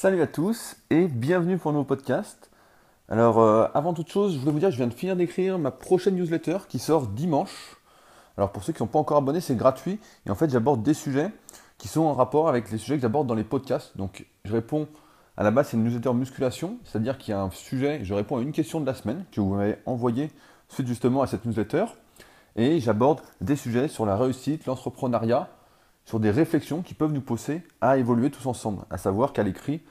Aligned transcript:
Salut 0.00 0.22
à 0.22 0.28
tous 0.28 0.76
et 0.90 1.08
bienvenue 1.08 1.58
pour 1.58 1.72
un 1.72 1.74
nouveau 1.74 1.84
podcast. 1.84 2.52
Alors 3.08 3.40
euh, 3.40 3.66
avant 3.74 3.92
toute 3.92 4.08
chose, 4.08 4.34
je 4.34 4.38
voulais 4.38 4.52
vous 4.52 4.60
dire, 4.60 4.70
je 4.70 4.76
viens 4.76 4.86
de 4.86 4.94
finir 4.94 5.16
d'écrire 5.16 5.58
ma 5.58 5.72
prochaine 5.72 6.14
newsletter 6.14 6.58
qui 6.68 6.78
sort 6.78 7.08
dimanche. 7.08 7.76
Alors 8.36 8.52
pour 8.52 8.62
ceux 8.62 8.72
qui 8.72 8.76
ne 8.76 8.86
sont 8.86 8.92
pas 8.92 9.00
encore 9.00 9.16
abonnés, 9.16 9.40
c'est 9.40 9.56
gratuit 9.56 9.98
et 10.24 10.30
en 10.30 10.36
fait 10.36 10.50
j'aborde 10.50 10.84
des 10.84 10.94
sujets 10.94 11.32
qui 11.78 11.88
sont 11.88 12.02
en 12.02 12.14
rapport 12.14 12.48
avec 12.48 12.70
les 12.70 12.78
sujets 12.78 12.94
que 12.94 13.02
j'aborde 13.02 13.26
dans 13.26 13.34
les 13.34 13.42
podcasts. 13.42 13.96
Donc 13.96 14.24
je 14.44 14.52
réponds 14.52 14.86
à 15.36 15.42
la 15.42 15.50
base 15.50 15.70
c'est 15.70 15.76
une 15.76 15.82
newsletter 15.82 16.14
musculation, 16.14 16.78
c'est-à-dire 16.84 17.18
qu'il 17.18 17.32
y 17.32 17.34
a 17.34 17.40
un 17.40 17.50
sujet, 17.50 18.04
je 18.04 18.14
réponds 18.14 18.36
à 18.36 18.42
une 18.42 18.52
question 18.52 18.80
de 18.80 18.86
la 18.86 18.94
semaine 18.94 19.24
que 19.32 19.40
vous 19.40 19.52
m'avez 19.52 19.78
envoyée 19.84 20.30
suite 20.68 20.86
justement 20.86 21.22
à 21.22 21.26
cette 21.26 21.44
newsletter 21.44 21.86
et 22.54 22.78
j'aborde 22.78 23.20
des 23.40 23.56
sujets 23.56 23.88
sur 23.88 24.06
la 24.06 24.16
réussite, 24.16 24.64
l'entrepreneuriat, 24.66 25.48
sur 26.08 26.20
des 26.20 26.30
réflexions 26.30 26.80
qui 26.80 26.94
peuvent 26.94 27.12
nous 27.12 27.20
pousser 27.20 27.62
à 27.82 27.98
évoluer 27.98 28.30
tous 28.30 28.46
ensemble. 28.46 28.82
À 28.88 28.96
savoir 28.96 29.34
qu'à 29.34 29.42
l'écrit, 29.42 29.82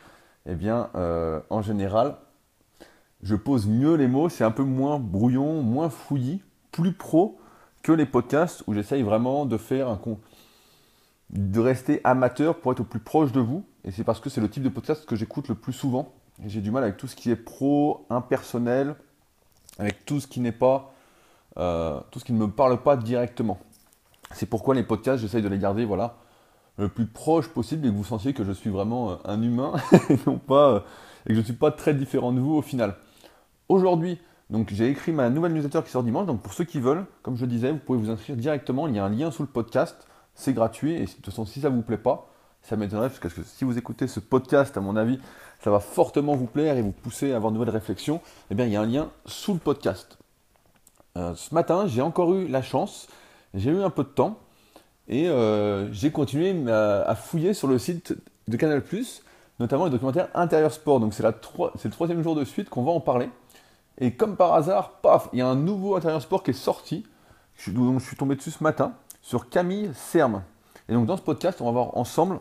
eh 0.47 0.55
bien, 0.55 0.89
euh, 0.95 1.39
en 1.51 1.61
général, 1.61 2.15
je 3.21 3.35
pose 3.35 3.67
mieux 3.67 3.93
les 3.93 4.07
mots, 4.07 4.27
c'est 4.27 4.43
un 4.43 4.49
peu 4.49 4.63
moins 4.63 4.97
brouillon, 4.97 5.61
moins 5.61 5.91
fouillis, 5.91 6.41
plus 6.71 6.93
pro 6.93 7.39
que 7.83 7.91
les 7.91 8.07
podcasts 8.07 8.63
où 8.65 8.73
j'essaye 8.73 9.03
vraiment 9.03 9.45
de 9.45 9.57
faire 9.57 9.89
un 9.89 9.99
de 11.29 11.59
rester 11.59 12.01
amateur 12.03 12.61
pour 12.61 12.71
être 12.71 12.79
au 12.79 12.85
plus 12.85 12.99
proche 12.99 13.31
de 13.31 13.39
vous. 13.39 13.63
Et 13.83 13.91
c'est 13.91 14.03
parce 14.03 14.19
que 14.19 14.31
c'est 14.31 14.41
le 14.41 14.49
type 14.49 14.63
de 14.63 14.69
podcast 14.69 15.05
que 15.05 15.15
j'écoute 15.15 15.47
le 15.49 15.55
plus 15.55 15.73
souvent. 15.73 16.15
J'ai 16.47 16.61
du 16.61 16.71
mal 16.71 16.83
avec 16.83 16.97
tout 16.97 17.05
ce 17.05 17.15
qui 17.15 17.29
est 17.29 17.35
pro, 17.35 18.07
impersonnel, 18.09 18.95
avec 19.77 20.03
tout 20.03 20.19
ce 20.19 20.25
qui 20.25 20.39
n'est 20.39 20.51
pas, 20.51 20.95
euh, 21.57 21.99
tout 22.09 22.17
ce 22.17 22.25
qui 22.25 22.33
ne 22.33 22.39
me 22.39 22.49
parle 22.49 22.81
pas 22.81 22.97
directement. 22.97 23.59
C'est 24.33 24.45
pourquoi 24.45 24.75
les 24.75 24.83
podcasts, 24.83 25.21
j'essaye 25.21 25.41
de 25.41 25.49
les 25.49 25.57
garder 25.57 25.85
voilà, 25.85 26.17
le 26.77 26.89
plus 26.89 27.05
proche 27.05 27.47
possible 27.47 27.87
et 27.87 27.89
que 27.89 27.95
vous 27.95 28.03
sentiez 28.03 28.33
que 28.33 28.43
je 28.43 28.51
suis 28.51 28.69
vraiment 28.69 29.11
euh, 29.11 29.15
un 29.25 29.41
humain 29.41 29.73
et, 30.09 30.17
non 30.25 30.37
pas, 30.37 30.69
euh, 30.69 30.79
et 31.25 31.29
que 31.29 31.35
je 31.35 31.39
ne 31.39 31.45
suis 31.45 31.53
pas 31.53 31.71
très 31.71 31.93
différent 31.93 32.31
de 32.31 32.39
vous 32.39 32.55
au 32.55 32.61
final. 32.61 32.95
Aujourd'hui, 33.69 34.19
donc 34.49 34.69
j'ai 34.71 34.89
écrit 34.89 35.11
ma 35.11 35.29
nouvelle 35.29 35.53
newsletter 35.53 35.81
qui 35.83 35.91
sort 35.91 36.03
dimanche. 36.03 36.25
Donc 36.25 36.41
pour 36.41 36.53
ceux 36.53 36.63
qui 36.63 36.79
veulent, 36.79 37.05
comme 37.21 37.35
je 37.35 37.45
disais, 37.45 37.71
vous 37.71 37.79
pouvez 37.79 37.99
vous 37.99 38.09
inscrire 38.09 38.37
directement. 38.37 38.87
Il 38.87 38.95
y 38.95 38.99
a 38.99 39.05
un 39.05 39.09
lien 39.09 39.31
sous 39.31 39.43
le 39.43 39.49
podcast. 39.49 40.07
C'est 40.35 40.53
gratuit. 40.53 40.93
Et 40.93 41.05
de 41.05 41.11
toute 41.11 41.25
façon, 41.25 41.45
si 41.45 41.61
ça 41.61 41.69
ne 41.69 41.75
vous 41.75 41.81
plaît 41.81 41.97
pas, 41.97 42.29
ça 42.61 42.75
m'étonnerait 42.75 43.09
parce 43.09 43.19
que 43.19 43.43
si 43.43 43.65
vous 43.65 43.77
écoutez 43.77 44.07
ce 44.07 44.19
podcast, 44.19 44.77
à 44.77 44.81
mon 44.81 44.95
avis, 44.95 45.19
ça 45.63 45.71
va 45.71 45.79
fortement 45.79 46.35
vous 46.35 46.45
plaire 46.45 46.77
et 46.77 46.81
vous 46.81 46.91
pousser 46.91 47.33
à 47.33 47.37
avoir 47.37 47.51
de 47.51 47.57
nouvelles 47.57 47.73
réflexions. 47.73 48.21
Eh 48.51 48.55
bien, 48.55 48.65
il 48.65 48.71
y 48.71 48.75
a 48.75 48.81
un 48.81 48.85
lien 48.85 49.09
sous 49.25 49.53
le 49.53 49.59
podcast. 49.59 50.17
Euh, 51.17 51.33
ce 51.35 51.53
matin, 51.53 51.87
j'ai 51.87 52.01
encore 52.01 52.33
eu 52.35 52.47
la 52.47 52.61
chance 52.61 53.07
j'ai 53.57 53.71
eu 53.71 53.81
un 53.81 53.89
peu 53.89 54.03
de 54.03 54.09
temps 54.09 54.39
et 55.07 55.27
euh, 55.27 55.91
j'ai 55.91 56.11
continué 56.11 56.69
à, 56.71 57.15
fouiller 57.15 57.53
sur 57.53 57.67
le 57.67 57.77
site 57.79 58.15
de 58.47 58.57
Canal, 58.57 58.83
notamment 59.59 59.85
le 59.85 59.89
documentaire 59.89 60.29
Intérieur 60.33 60.71
Sport. 60.71 60.99
Donc 60.99 61.13
c'est 61.13 61.23
le 61.23 61.91
troisième 61.91 62.21
jour 62.21 62.35
de 62.35 62.45
suite 62.45 62.69
qu'on 62.69 62.83
va 62.83 62.91
en 62.91 62.99
parler. 62.99 63.29
Et 63.99 64.13
comme 64.13 64.35
par 64.35 64.53
hasard, 64.53 64.99
paf, 65.01 65.29
il 65.33 65.39
y 65.39 65.41
a 65.41 65.47
un 65.47 65.55
nouveau 65.55 65.95
Intérieur 65.95 66.21
Sport 66.21 66.43
qui 66.43 66.51
est 66.51 66.53
sorti. 66.53 67.05
Je, 67.55 67.71
donc 67.71 67.99
je 67.99 68.05
suis 68.05 68.15
tombé 68.15 68.35
dessus 68.35 68.51
ce 68.51 68.63
matin 68.63 68.93
sur 69.21 69.49
Camille 69.49 69.89
Serme. 69.95 70.43
Et 70.87 70.93
donc 70.93 71.07
dans 71.07 71.17
ce 71.17 71.23
podcast, 71.23 71.61
on 71.61 71.65
va 71.65 71.71
voir 71.71 71.97
ensemble 71.97 72.39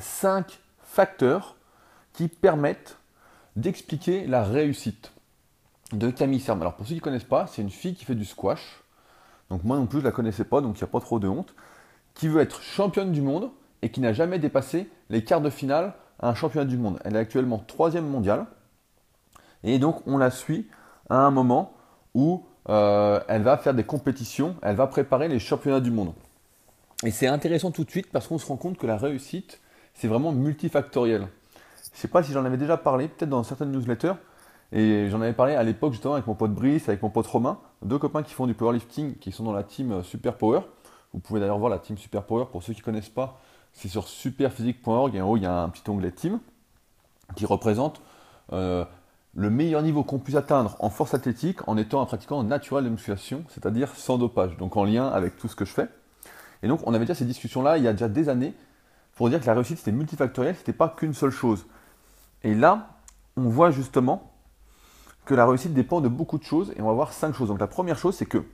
cinq 0.00 0.60
facteurs 0.82 1.56
qui 2.12 2.28
permettent 2.28 2.96
d'expliquer 3.56 4.26
la 4.26 4.44
réussite 4.44 5.12
de 5.92 6.10
Camille 6.10 6.40
Serme. 6.40 6.60
Alors 6.60 6.76
pour 6.76 6.86
ceux 6.86 6.90
qui 6.90 7.00
ne 7.00 7.04
connaissent 7.04 7.24
pas, 7.24 7.46
c'est 7.46 7.62
une 7.62 7.70
fille 7.70 7.94
qui 7.94 8.04
fait 8.04 8.14
du 8.14 8.24
squash 8.24 8.82
donc 9.50 9.64
moi 9.64 9.76
non 9.76 9.86
plus 9.86 9.98
je 9.98 10.04
ne 10.04 10.08
la 10.08 10.12
connaissais 10.12 10.44
pas, 10.44 10.60
donc 10.60 10.76
il 10.76 10.82
n'y 10.82 10.88
a 10.88 10.92
pas 10.92 11.00
trop 11.00 11.18
de 11.18 11.28
honte, 11.28 11.54
qui 12.14 12.28
veut 12.28 12.40
être 12.40 12.62
championne 12.62 13.12
du 13.12 13.22
monde 13.22 13.50
et 13.82 13.90
qui 13.90 14.00
n'a 14.00 14.12
jamais 14.12 14.38
dépassé 14.38 14.90
les 15.10 15.24
quarts 15.24 15.40
de 15.40 15.50
finale 15.50 15.94
à 16.20 16.28
un 16.28 16.34
championnat 16.34 16.66
du 16.66 16.76
monde. 16.76 16.98
Elle 17.04 17.16
est 17.16 17.20
actuellement 17.20 17.62
troisième 17.66 18.06
mondiale. 18.06 18.46
Et 19.64 19.78
donc 19.78 20.06
on 20.06 20.18
la 20.18 20.30
suit 20.30 20.68
à 21.08 21.18
un 21.18 21.30
moment 21.30 21.72
où 22.14 22.44
euh, 22.68 23.20
elle 23.28 23.42
va 23.42 23.56
faire 23.56 23.74
des 23.74 23.84
compétitions, 23.84 24.56
elle 24.62 24.76
va 24.76 24.86
préparer 24.86 25.28
les 25.28 25.38
championnats 25.38 25.80
du 25.80 25.90
monde. 25.90 26.12
Et 27.04 27.10
c'est 27.10 27.28
intéressant 27.28 27.70
tout 27.70 27.84
de 27.84 27.90
suite 27.90 28.10
parce 28.10 28.26
qu'on 28.26 28.38
se 28.38 28.46
rend 28.46 28.56
compte 28.56 28.76
que 28.76 28.86
la 28.86 28.96
réussite, 28.96 29.60
c'est 29.94 30.08
vraiment 30.08 30.32
multifactoriel. 30.32 31.20
Je 31.20 31.26
ne 31.26 32.00
sais 32.02 32.08
pas 32.08 32.22
si 32.22 32.32
j'en 32.32 32.44
avais 32.44 32.56
déjà 32.56 32.76
parlé, 32.76 33.08
peut-être 33.08 33.30
dans 33.30 33.42
certaines 33.42 33.72
newsletters, 33.72 34.14
et 34.72 35.08
j'en 35.10 35.20
avais 35.20 35.32
parlé 35.32 35.54
à 35.54 35.62
l'époque 35.62 35.92
justement 35.92 36.14
avec 36.14 36.26
mon 36.26 36.34
pote 36.34 36.52
Brice, 36.52 36.88
avec 36.88 37.02
mon 37.02 37.10
pote 37.10 37.26
Romain, 37.26 37.58
deux 37.82 37.98
copains 37.98 38.22
qui 38.22 38.34
font 38.34 38.46
du 38.46 38.54
powerlifting, 38.54 39.16
qui 39.18 39.32
sont 39.32 39.44
dans 39.44 39.52
la 39.52 39.62
team 39.62 40.02
Super 40.02 40.36
Power. 40.36 40.60
Vous 41.12 41.20
pouvez 41.20 41.40
d'ailleurs 41.40 41.58
voir 41.58 41.70
la 41.70 41.78
team 41.78 41.96
Super 41.96 42.24
Power 42.24 42.46
pour 42.50 42.62
ceux 42.62 42.72
qui 42.72 42.80
ne 42.80 42.84
connaissent 42.84 43.08
pas. 43.08 43.40
C'est 43.72 43.88
sur 43.88 44.08
superphysique.org 44.08 45.14
et 45.14 45.20
en 45.20 45.28
haut 45.28 45.36
il 45.36 45.42
y 45.42 45.46
a 45.46 45.62
un 45.62 45.68
petit 45.68 45.88
onglet 45.88 46.10
team 46.10 46.40
qui 47.36 47.46
représente 47.46 48.00
euh, 48.52 48.84
le 49.34 49.50
meilleur 49.50 49.82
niveau 49.82 50.02
qu'on 50.02 50.18
puisse 50.18 50.36
atteindre 50.36 50.76
en 50.80 50.90
force 50.90 51.14
athlétique 51.14 51.66
en 51.68 51.76
étant 51.76 52.00
un 52.00 52.06
pratiquant 52.06 52.42
naturel 52.42 52.84
de 52.84 52.88
musculation, 52.88 53.44
c'est-à-dire 53.48 53.94
sans 53.94 54.18
dopage, 54.18 54.56
donc 54.56 54.76
en 54.76 54.84
lien 54.84 55.06
avec 55.06 55.36
tout 55.36 55.48
ce 55.48 55.54
que 55.54 55.64
je 55.64 55.72
fais. 55.72 55.88
Et 56.62 56.68
donc 56.68 56.80
on 56.84 56.94
avait 56.94 57.04
déjà 57.04 57.14
ces 57.14 57.24
discussions-là 57.24 57.78
il 57.78 57.84
y 57.84 57.88
a 57.88 57.92
déjà 57.92 58.08
des 58.08 58.28
années 58.28 58.54
pour 59.14 59.28
dire 59.28 59.40
que 59.40 59.46
la 59.46 59.54
réussite 59.54 59.78
c'était 59.78 59.92
multifactoriel, 59.92 60.56
c'était 60.56 60.72
pas 60.72 60.88
qu'une 60.88 61.14
seule 61.14 61.30
chose. 61.30 61.66
Et 62.42 62.54
là, 62.54 62.88
on 63.36 63.48
voit 63.48 63.70
justement 63.70 64.27
que 65.28 65.34
la 65.34 65.44
réussite 65.44 65.74
dépend 65.74 66.00
de 66.00 66.08
beaucoup 66.08 66.38
de 66.38 66.42
choses 66.42 66.72
et 66.74 66.80
on 66.80 66.86
va 66.86 66.94
voir 66.94 67.12
cinq 67.12 67.34
choses. 67.34 67.48
Donc 67.48 67.60
la 67.60 67.66
première 67.66 67.98
chose, 67.98 68.16
c'est 68.16 68.24
que, 68.24 68.44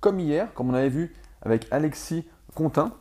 comme 0.00 0.18
hier, 0.18 0.54
comme 0.54 0.70
on 0.70 0.74
avait 0.74 0.88
vu 0.88 1.14
avec 1.42 1.66
Alexis 1.70 2.24
Contin, 2.54 2.94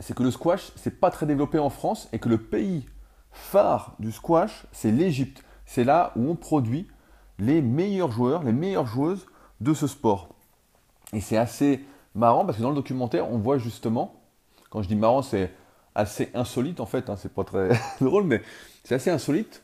c'est 0.00 0.16
que 0.16 0.22
le 0.22 0.30
squash, 0.30 0.72
c'est 0.76 1.00
pas 1.00 1.10
très 1.10 1.26
développé 1.26 1.58
en 1.58 1.68
France 1.68 2.08
et 2.14 2.18
que 2.18 2.30
le 2.30 2.38
pays 2.38 2.86
phare 3.30 3.94
du 3.98 4.10
squash, 4.10 4.64
c'est 4.72 4.90
l'Égypte. 4.90 5.44
C'est 5.66 5.84
là 5.84 6.12
où 6.16 6.30
on 6.30 6.34
produit 6.34 6.88
les 7.38 7.60
meilleurs 7.60 8.10
joueurs, 8.10 8.42
les 8.42 8.52
meilleures 8.52 8.86
joueuses 8.86 9.26
de 9.60 9.74
ce 9.74 9.86
sport. 9.86 10.30
Et 11.12 11.20
c'est 11.20 11.36
assez 11.36 11.84
marrant 12.14 12.46
parce 12.46 12.56
que 12.56 12.62
dans 12.62 12.70
le 12.70 12.74
documentaire, 12.74 13.30
on 13.30 13.36
voit 13.36 13.58
justement, 13.58 14.22
quand 14.70 14.80
je 14.80 14.88
dis 14.88 14.96
marrant, 14.96 15.20
c'est 15.20 15.52
assez 15.94 16.30
insolite 16.32 16.80
en 16.80 16.86
fait, 16.86 17.10
hein, 17.10 17.16
c'est 17.16 17.34
pas 17.34 17.44
très 17.44 17.78
drôle, 18.00 18.24
mais 18.24 18.40
c'est 18.82 18.94
assez 18.94 19.10
insolite. 19.10 19.62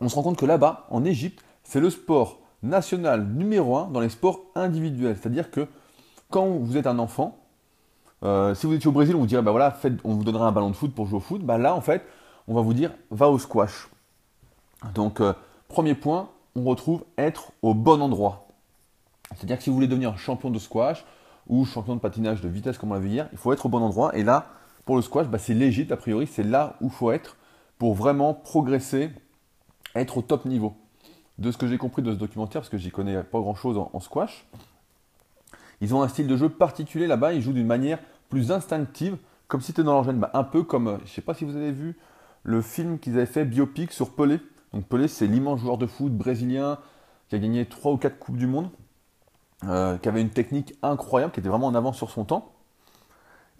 On 0.00 0.08
se 0.08 0.16
rend 0.16 0.24
compte 0.24 0.38
que 0.38 0.46
là-bas, 0.46 0.88
en 0.90 1.04
Égypte, 1.04 1.44
c'est 1.64 1.80
le 1.80 1.90
sport 1.90 2.40
national 2.62 3.26
numéro 3.26 3.76
un 3.76 3.86
dans 3.88 4.00
les 4.00 4.08
sports 4.08 4.40
individuels. 4.54 5.16
C'est-à-dire 5.20 5.50
que 5.50 5.66
quand 6.30 6.46
vous 6.46 6.76
êtes 6.76 6.86
un 6.86 6.98
enfant, 6.98 7.38
euh, 8.22 8.54
si 8.54 8.66
vous 8.66 8.74
étiez 8.74 8.88
au 8.88 8.92
Brésil, 8.92 9.16
on 9.16 9.20
vous 9.20 9.26
dirait, 9.26 9.42
bah 9.42 9.50
voilà, 9.50 9.76
on 10.04 10.14
vous 10.14 10.24
donnera 10.24 10.46
un 10.46 10.52
ballon 10.52 10.70
de 10.70 10.76
foot 10.76 10.94
pour 10.94 11.06
jouer 11.06 11.18
au 11.18 11.20
foot. 11.20 11.42
Bah 11.42 11.58
là, 11.58 11.74
en 11.74 11.80
fait, 11.80 12.04
on 12.48 12.54
va 12.54 12.60
vous 12.60 12.74
dire, 12.74 12.92
va 13.10 13.28
au 13.28 13.38
squash. 13.38 13.88
Donc, 14.94 15.20
euh, 15.20 15.32
premier 15.68 15.94
point, 15.94 16.30
on 16.54 16.64
retrouve 16.64 17.04
être 17.18 17.52
au 17.62 17.74
bon 17.74 18.00
endroit. 18.00 18.46
C'est-à-dire 19.34 19.56
que 19.56 19.62
si 19.62 19.70
vous 19.70 19.76
voulez 19.76 19.88
devenir 19.88 20.16
champion 20.18 20.50
de 20.50 20.58
squash 20.58 21.04
ou 21.48 21.64
champion 21.64 21.96
de 21.96 22.00
patinage 22.00 22.40
de 22.40 22.48
vitesse, 22.48 22.78
comme 22.78 22.90
on 22.90 22.94
l'a 22.94 23.00
vu 23.00 23.08
hier, 23.08 23.28
il 23.32 23.38
faut 23.38 23.52
être 23.52 23.66
au 23.66 23.68
bon 23.68 23.82
endroit. 23.82 24.16
Et 24.16 24.22
là, 24.22 24.46
pour 24.84 24.96
le 24.96 25.02
squash, 25.02 25.26
bah, 25.26 25.38
c'est 25.38 25.54
légit, 25.54 25.90
a 25.90 25.96
priori, 25.96 26.26
c'est 26.26 26.42
là 26.42 26.76
où 26.80 26.86
il 26.86 26.92
faut 26.92 27.10
être 27.10 27.36
pour 27.78 27.94
vraiment 27.94 28.34
progresser, 28.34 29.10
être 29.94 30.18
au 30.18 30.22
top 30.22 30.44
niveau 30.44 30.76
de 31.42 31.50
ce 31.50 31.58
que 31.58 31.66
j'ai 31.66 31.76
compris 31.76 32.02
de 32.02 32.12
ce 32.12 32.16
documentaire, 32.16 32.62
parce 32.62 32.70
que 32.70 32.78
j'y 32.78 32.90
connais 32.90 33.22
pas 33.22 33.40
grand 33.40 33.54
chose 33.54 33.76
en, 33.76 34.00
squash, 34.00 34.46
ils 35.80 35.94
ont 35.94 36.02
un 36.02 36.08
style 36.08 36.28
de 36.28 36.36
jeu 36.36 36.48
particulier 36.48 37.06
là-bas, 37.06 37.32
ils 37.32 37.42
jouent 37.42 37.52
d'une 37.52 37.66
manière 37.66 37.98
plus 38.28 38.52
instinctive, 38.52 39.16
comme 39.48 39.60
si 39.60 39.68
c'était 39.68 39.82
dans 39.82 39.94
leur 39.94 40.04
gène. 40.04 40.18
Bah, 40.18 40.30
un 40.34 40.44
peu 40.44 40.62
comme, 40.62 40.98
je 41.04 41.10
sais 41.10 41.20
pas 41.20 41.34
si 41.34 41.44
vous 41.44 41.56
avez 41.56 41.72
vu 41.72 41.98
le 42.44 42.62
film 42.62 42.98
qu'ils 42.98 43.16
avaient 43.16 43.26
fait 43.26 43.44
biopic 43.44 43.92
sur 43.92 44.14
Pelé. 44.14 44.40
Donc 44.72 44.86
Pelé, 44.86 45.08
c'est 45.08 45.26
l'immense 45.26 45.60
joueur 45.60 45.76
de 45.78 45.86
foot 45.86 46.12
brésilien 46.12 46.78
qui 47.28 47.34
a 47.34 47.38
gagné 47.38 47.66
3 47.66 47.92
ou 47.92 47.96
4 47.96 48.18
Coupes 48.18 48.36
du 48.36 48.46
Monde, 48.46 48.70
euh, 49.64 49.98
qui 49.98 50.08
avait 50.08 50.20
une 50.20 50.30
technique 50.30 50.74
incroyable, 50.82 51.32
qui 51.32 51.40
était 51.40 51.48
vraiment 51.48 51.66
en 51.66 51.74
avance 51.74 51.96
sur 51.96 52.10
son 52.10 52.24
temps. 52.24 52.52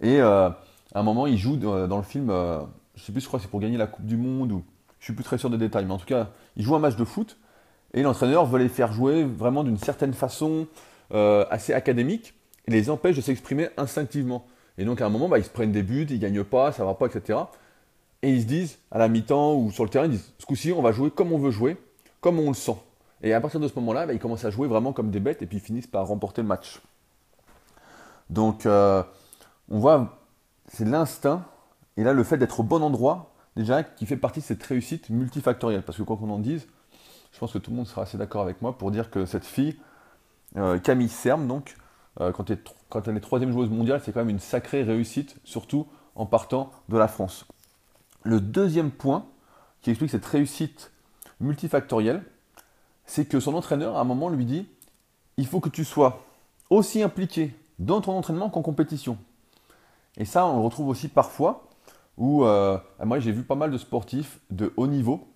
Et 0.01 0.21
euh, 0.21 0.49
à 0.49 1.01
un 1.01 1.03
moment, 1.03 1.27
il 1.27 1.37
joue 1.37 1.57
dans, 1.57 1.97
le 1.97 2.03
film, 2.03 2.31
euh, 2.31 2.61
je 2.95 3.03
sais 3.03 3.13
plus, 3.13 3.21
je 3.21 3.39
c'est 3.39 3.49
pour 3.49 3.61
gagner 3.61 3.77
la 3.77 3.87
Coupe 3.87 4.07
du 4.07 4.17
Monde, 4.17 4.53
ou 4.53 4.65
je 4.99 5.05
suis 5.05 5.15
plus 5.15 5.25
très 5.25 5.39
sûr 5.39 5.51
des 5.51 5.59
détails, 5.59 5.85
mais 5.85 5.93
en 5.93 5.99
tout 5.99 6.07
cas, 6.07 6.29
il 6.57 6.65
joue 6.65 6.77
un 6.77 6.79
match 6.79 6.97
de 6.97 7.05
foot, 7.05 7.37
et 7.95 8.03
l'entraîneur 8.03 8.47
veut 8.47 8.59
les 8.59 8.69
faire 8.69 8.93
jouer 8.93 9.25
vraiment 9.25 9.65
d'une 9.65 9.79
certaine 9.79 10.15
façon 10.15 10.67
euh, 11.13 11.45
assez 11.51 11.73
académique 11.73 12.35
et 12.67 12.71
les 12.71 12.91
empêche 12.91 13.17
de 13.17 13.21
s'exprimer 13.21 13.69
instinctivement. 13.77 14.47
Et 14.79 14.85
donc 14.85 15.01
à 15.01 15.07
un 15.07 15.11
moment, 15.11 15.29
bah, 15.29 15.39
ils 15.39 15.45
se 15.45 15.51
prennent 15.51 15.73
des 15.73 15.83
buts, 15.83 16.07
ils 16.09 16.17
ne 16.17 16.21
gagnent 16.21 16.45
pas, 16.45 16.73
ça 16.73 16.83
ne 16.83 16.89
va 16.89 16.95
pas, 16.95 17.07
etc. 17.07 17.39
Et 18.23 18.31
ils 18.33 18.43
se 18.43 18.47
disent, 18.47 18.79
à 18.91 18.99
la 18.99 19.09
mi-temps 19.09 19.55
ou 19.57 19.71
sur 19.71 19.85
le 19.85 19.91
terrain, 19.91 20.07
ils 20.07 20.13
disent, 20.13 20.33
ce 20.39 20.47
coup-ci, 20.47 20.73
on 20.73 20.81
va 20.81 20.93
jouer 20.93 21.11
comme 21.11 21.33
on 21.33 21.39
veut 21.39 21.51
jouer, 21.51 21.77
comme 22.21 22.39
on 22.39 22.49
le 22.49 22.55
sent. 22.55 22.77
Et 23.23 23.35
à 23.35 23.41
partir 23.41 23.61
de 23.61 23.69
ce 23.69 23.75
moment-là, 23.77 24.07
bah, 24.07 24.15
ils 24.15 24.19
commencent 24.19 24.45
à 24.45 24.51
jouer 24.51 24.69
vraiment 24.69 24.93
comme 24.93 25.11
des 25.11 25.21
bêtes 25.21 25.43
et 25.43 25.47
puis 25.47 25.59
ils 25.59 25.63
finissent 25.63 25.87
par 25.87 26.07
remporter 26.07 26.43
le 26.43 26.49
match. 26.49 26.81
Donc 28.31 28.65
euh, 28.65 29.03
on 29.69 29.79
voit, 29.79 30.19
c'est 30.69 30.87
l'instinct 30.87 31.45
et 31.97 32.05
là 32.05 32.15
le 32.15 32.25
fait 32.25 32.39
d'être 32.39 32.61
au 32.61 32.63
bon 32.63 32.83
endroit, 32.83 33.35
déjà, 33.57 33.83
qui 33.83 34.07
fait 34.07 34.17
partie 34.17 34.41
de 34.41 34.45
cette 34.45 34.63
réussite 34.63 35.11
multifactorielle. 35.11 35.83
Parce 35.83 35.99
que 35.99 36.03
quoi 36.03 36.17
qu'on 36.17 36.31
en 36.31 36.39
dise, 36.39 36.67
je 37.33 37.39
pense 37.39 37.53
que 37.53 37.59
tout 37.59 37.71
le 37.71 37.77
monde 37.77 37.87
sera 37.87 38.03
assez 38.03 38.19
d'accord 38.19 38.43
avec 38.43 38.63
moi 38.63 38.77
pour 38.77 38.91
dire 38.91 39.11
que 39.11 39.25
cette 39.27 39.45
fille, 39.45 39.77
euh, 40.57 40.79
Camille 40.79 41.09
Serme, 41.09 41.47
donc, 41.47 41.77
euh, 42.21 42.31
quand, 42.31 42.51
elle, 42.51 43.17
est 43.17 43.21
troisième 43.21 43.53
joueuse 43.53 43.71
mondiale, 43.71 44.01
c'est 44.05 44.13
quand 44.13 44.21
même 44.21 44.31
une 44.31 44.39
sacrée 44.39 44.83
réussite, 44.83 45.37
surtout 45.45 45.87
en 46.15 46.27
partant 46.27 46.71
de 46.89 46.99
la 46.99 47.09
France. 47.09 47.47
Le 48.23 48.41
deuxième 48.41 48.91
point 48.91 49.27
qui 49.81 49.91
explique 49.91 50.11
cette 50.11 50.27
réussite 50.27 50.93
multifactorielle, 51.41 52.23
c'est 53.07 53.25
que 53.25 53.41
son 53.41 53.55
entraîneur, 53.55 53.97
à 53.97 54.01
un 54.01 54.05
moment, 54.05 54.29
lui 54.29 54.45
dit 54.45 54.69
il 55.39 55.47
faut 55.47 55.61
que 55.61 55.71
tu 55.71 55.85
sois 55.85 56.23
aussi 56.71 57.03
impliqué 57.03 57.55
dans 57.79 58.01
ton 58.01 58.13
entraînement 58.13 58.51
qu'en 58.51 58.63
compétition. 58.63 59.17
Et 60.19 60.27
ça, 60.27 60.47
on 60.47 60.59
le 60.59 60.65
retrouve 60.65 60.89
aussi 60.89 61.09
parfois 61.09 61.69
où, 62.19 62.45
euh, 62.45 62.79
moi, 63.03 63.19
j'ai 63.19 63.33
vu 63.33 63.43
pas 63.43 63.55
mal 63.55 63.71
de 63.71 63.79
sportifs 63.79 64.41
de 64.51 64.73
haut 64.77 64.87
niveau, 64.87 65.32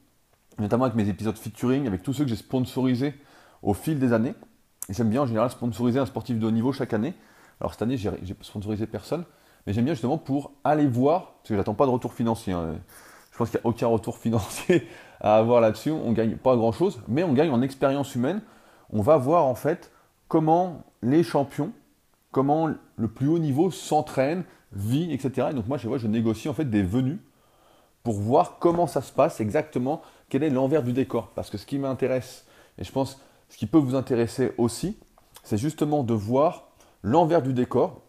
notamment 0.59 0.85
avec 0.85 0.97
mes 0.97 1.09
épisodes 1.09 1.37
featuring, 1.37 1.87
avec 1.87 2.03
tous 2.03 2.13
ceux 2.13 2.25
que 2.25 2.31
j'ai 2.31 2.37
sponsorisés 2.37 3.15
au 3.63 3.75
fil 3.75 3.99
des 3.99 4.13
années. 4.13 4.35
Et 4.89 4.95
j'aime 4.95 5.11
bien 5.11 5.23
en 5.23 5.27
général 5.27 5.51
sponsoriser 5.51 5.99
un 5.99 6.07
sportif 6.07 6.39
de 6.39 6.47
haut 6.47 6.51
niveau 6.51 6.73
chaque 6.73 6.93
année. 6.93 7.15
Alors 7.61 7.73
cette 7.73 7.83
année, 7.83 7.97
j'ai 7.97 8.37
sponsorisé 8.43 8.87
personne, 8.87 9.25
mais 9.67 9.73
j'aime 9.73 9.85
bien 9.85 9.95
justement 9.95 10.19
pour 10.19 10.53
aller 10.65 10.87
voir, 10.87 11.35
parce 11.39 11.49
que 11.49 11.57
j'attends 11.57 11.75
pas 11.75 11.87
de 11.87 11.91
retour 11.91 12.13
financier. 12.13 12.53
Hein. 12.53 12.77
Je 13.33 13.39
pense 13.39 13.51
qu'il 13.51 13.59
n'y 13.59 13.67
a 13.67 13.69
aucun 13.69 13.87
retour 13.87 14.19
financier 14.19 14.87
à 15.21 15.37
avoir 15.37 15.61
là-dessus. 15.61 15.91
On 15.91 16.13
gagne 16.13 16.37
pas 16.37 16.57
grand-chose, 16.57 17.01
mais 17.09 17.23
on 17.25 17.33
gagne 17.33 17.51
en 17.51 17.63
expérience 17.63 18.15
humaine. 18.15 18.41
On 18.91 19.03
va 19.03 19.17
voir 19.17 19.45
en 19.45 19.55
fait 19.55 19.91
comment 20.29 20.85
les 21.03 21.23
champions, 21.23 21.73
comment 22.31 22.69
le 22.97 23.09
plus 23.09 23.29
haut 23.29 23.39
niveau 23.39 23.71
s'entraîne, 23.71 24.45
vit, 24.73 25.13
etc. 25.13 25.49
Et 25.51 25.55
donc 25.55 25.67
moi, 25.67 25.79
je, 25.79 25.89
je 25.99 26.07
négocie 26.07 26.49
en 26.49 26.55
fait 26.55 26.69
des 26.69 26.83
venues 26.83 27.19
pour 28.07 28.21
voir 28.21 28.59
comment 28.61 28.87
ça 28.87 29.03
se 29.03 29.11
passe 29.11 29.41
exactement, 29.41 30.01
quel 30.29 30.45
est 30.45 30.51
l'envers 30.51 30.85
du 30.85 30.93
décor. 30.93 31.33
Parce 31.35 31.51
que 31.51 31.59
ce 31.59 31.67
qui 31.67 31.77
m'intéresse, 31.77 32.47
et 32.79 32.85
je 32.85 32.93
pense 32.93 33.21
ce 33.49 33.57
qui 33.57 33.67
peut 33.67 33.79
vous 33.79 33.97
intéresser 33.97 34.53
aussi, 34.59 34.97
c'est 35.43 35.59
justement 35.59 36.05
de 36.05 36.15
voir 36.15 36.69
l'envers 37.03 37.43
du 37.43 37.53
décor, 37.53 38.03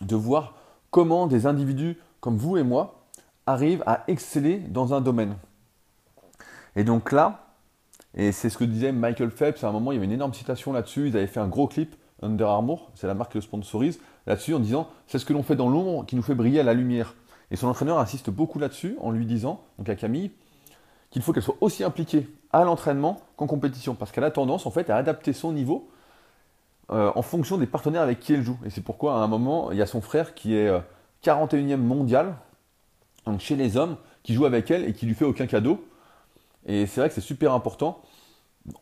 de 0.00 0.16
voir 0.16 0.56
comment 0.90 1.28
des 1.28 1.46
individus 1.46 2.00
comme 2.18 2.36
vous 2.36 2.56
et 2.56 2.64
moi 2.64 3.04
arrivent 3.46 3.84
à 3.86 4.02
exceller 4.08 4.58
dans 4.58 4.92
un 4.92 5.00
domaine. 5.00 5.36
Et 6.74 6.82
donc 6.82 7.12
là, 7.12 7.46
et 8.16 8.32
c'est 8.32 8.50
ce 8.50 8.58
que 8.58 8.64
disait 8.64 8.90
Michael 8.90 9.30
Phelps, 9.30 9.62
à 9.62 9.68
un 9.68 9.72
moment 9.72 9.92
il 9.92 9.94
y 9.94 9.98
avait 9.98 10.06
une 10.06 10.10
énorme 10.10 10.34
citation 10.34 10.72
là-dessus, 10.72 11.06
ils 11.06 11.16
avaient 11.16 11.28
fait 11.28 11.38
un 11.38 11.46
gros 11.46 11.68
clip, 11.68 11.94
Under 12.22 12.48
Armour, 12.48 12.90
c'est 12.96 13.06
la 13.06 13.14
marque 13.14 13.30
qui 13.30 13.38
le 13.38 13.42
sponsorise, 13.42 14.00
là-dessus 14.26 14.52
en 14.54 14.58
disant 14.58 14.88
c'est 15.06 15.20
ce 15.20 15.24
que 15.24 15.32
l'on 15.32 15.44
fait 15.44 15.54
dans 15.54 15.68
l'ombre 15.68 16.06
qui 16.06 16.16
nous 16.16 16.22
fait 16.22 16.34
briller 16.34 16.58
à 16.58 16.64
la 16.64 16.74
lumière. 16.74 17.14
Et 17.52 17.56
son 17.56 17.68
entraîneur 17.68 17.98
insiste 17.98 18.30
beaucoup 18.30 18.58
là-dessus 18.58 18.96
en 19.00 19.10
lui 19.10 19.26
disant, 19.26 19.60
donc 19.78 19.88
à 19.90 19.94
Camille, 19.94 20.30
qu'il 21.10 21.20
faut 21.20 21.34
qu'elle 21.34 21.42
soit 21.42 21.58
aussi 21.60 21.84
impliquée 21.84 22.26
à 22.50 22.64
l'entraînement 22.64 23.20
qu'en 23.36 23.46
compétition, 23.46 23.94
parce 23.94 24.10
qu'elle 24.10 24.24
a 24.24 24.30
tendance 24.30 24.64
en 24.64 24.70
fait 24.70 24.88
à 24.88 24.96
adapter 24.96 25.34
son 25.34 25.52
niveau 25.52 25.90
euh, 26.90 27.12
en 27.14 27.20
fonction 27.20 27.58
des 27.58 27.66
partenaires 27.66 28.00
avec 28.00 28.20
qui 28.20 28.32
elle 28.32 28.42
joue. 28.42 28.58
Et 28.64 28.70
c'est 28.70 28.80
pourquoi 28.80 29.16
à 29.16 29.18
un 29.18 29.26
moment, 29.26 29.70
il 29.70 29.76
y 29.76 29.82
a 29.82 29.86
son 29.86 30.00
frère 30.00 30.34
qui 30.34 30.54
est 30.54 30.72
41e 31.22 31.72
euh, 31.72 31.76
mondial, 31.76 32.36
donc 33.26 33.40
chez 33.40 33.54
les 33.54 33.76
hommes, 33.76 33.98
qui 34.22 34.32
joue 34.32 34.46
avec 34.46 34.70
elle 34.70 34.88
et 34.88 34.94
qui 34.94 35.04
lui 35.04 35.14
fait 35.14 35.26
aucun 35.26 35.46
cadeau. 35.46 35.84
Et 36.64 36.86
c'est 36.86 37.02
vrai 37.02 37.10
que 37.10 37.14
c'est 37.14 37.20
super 37.20 37.52
important. 37.52 38.00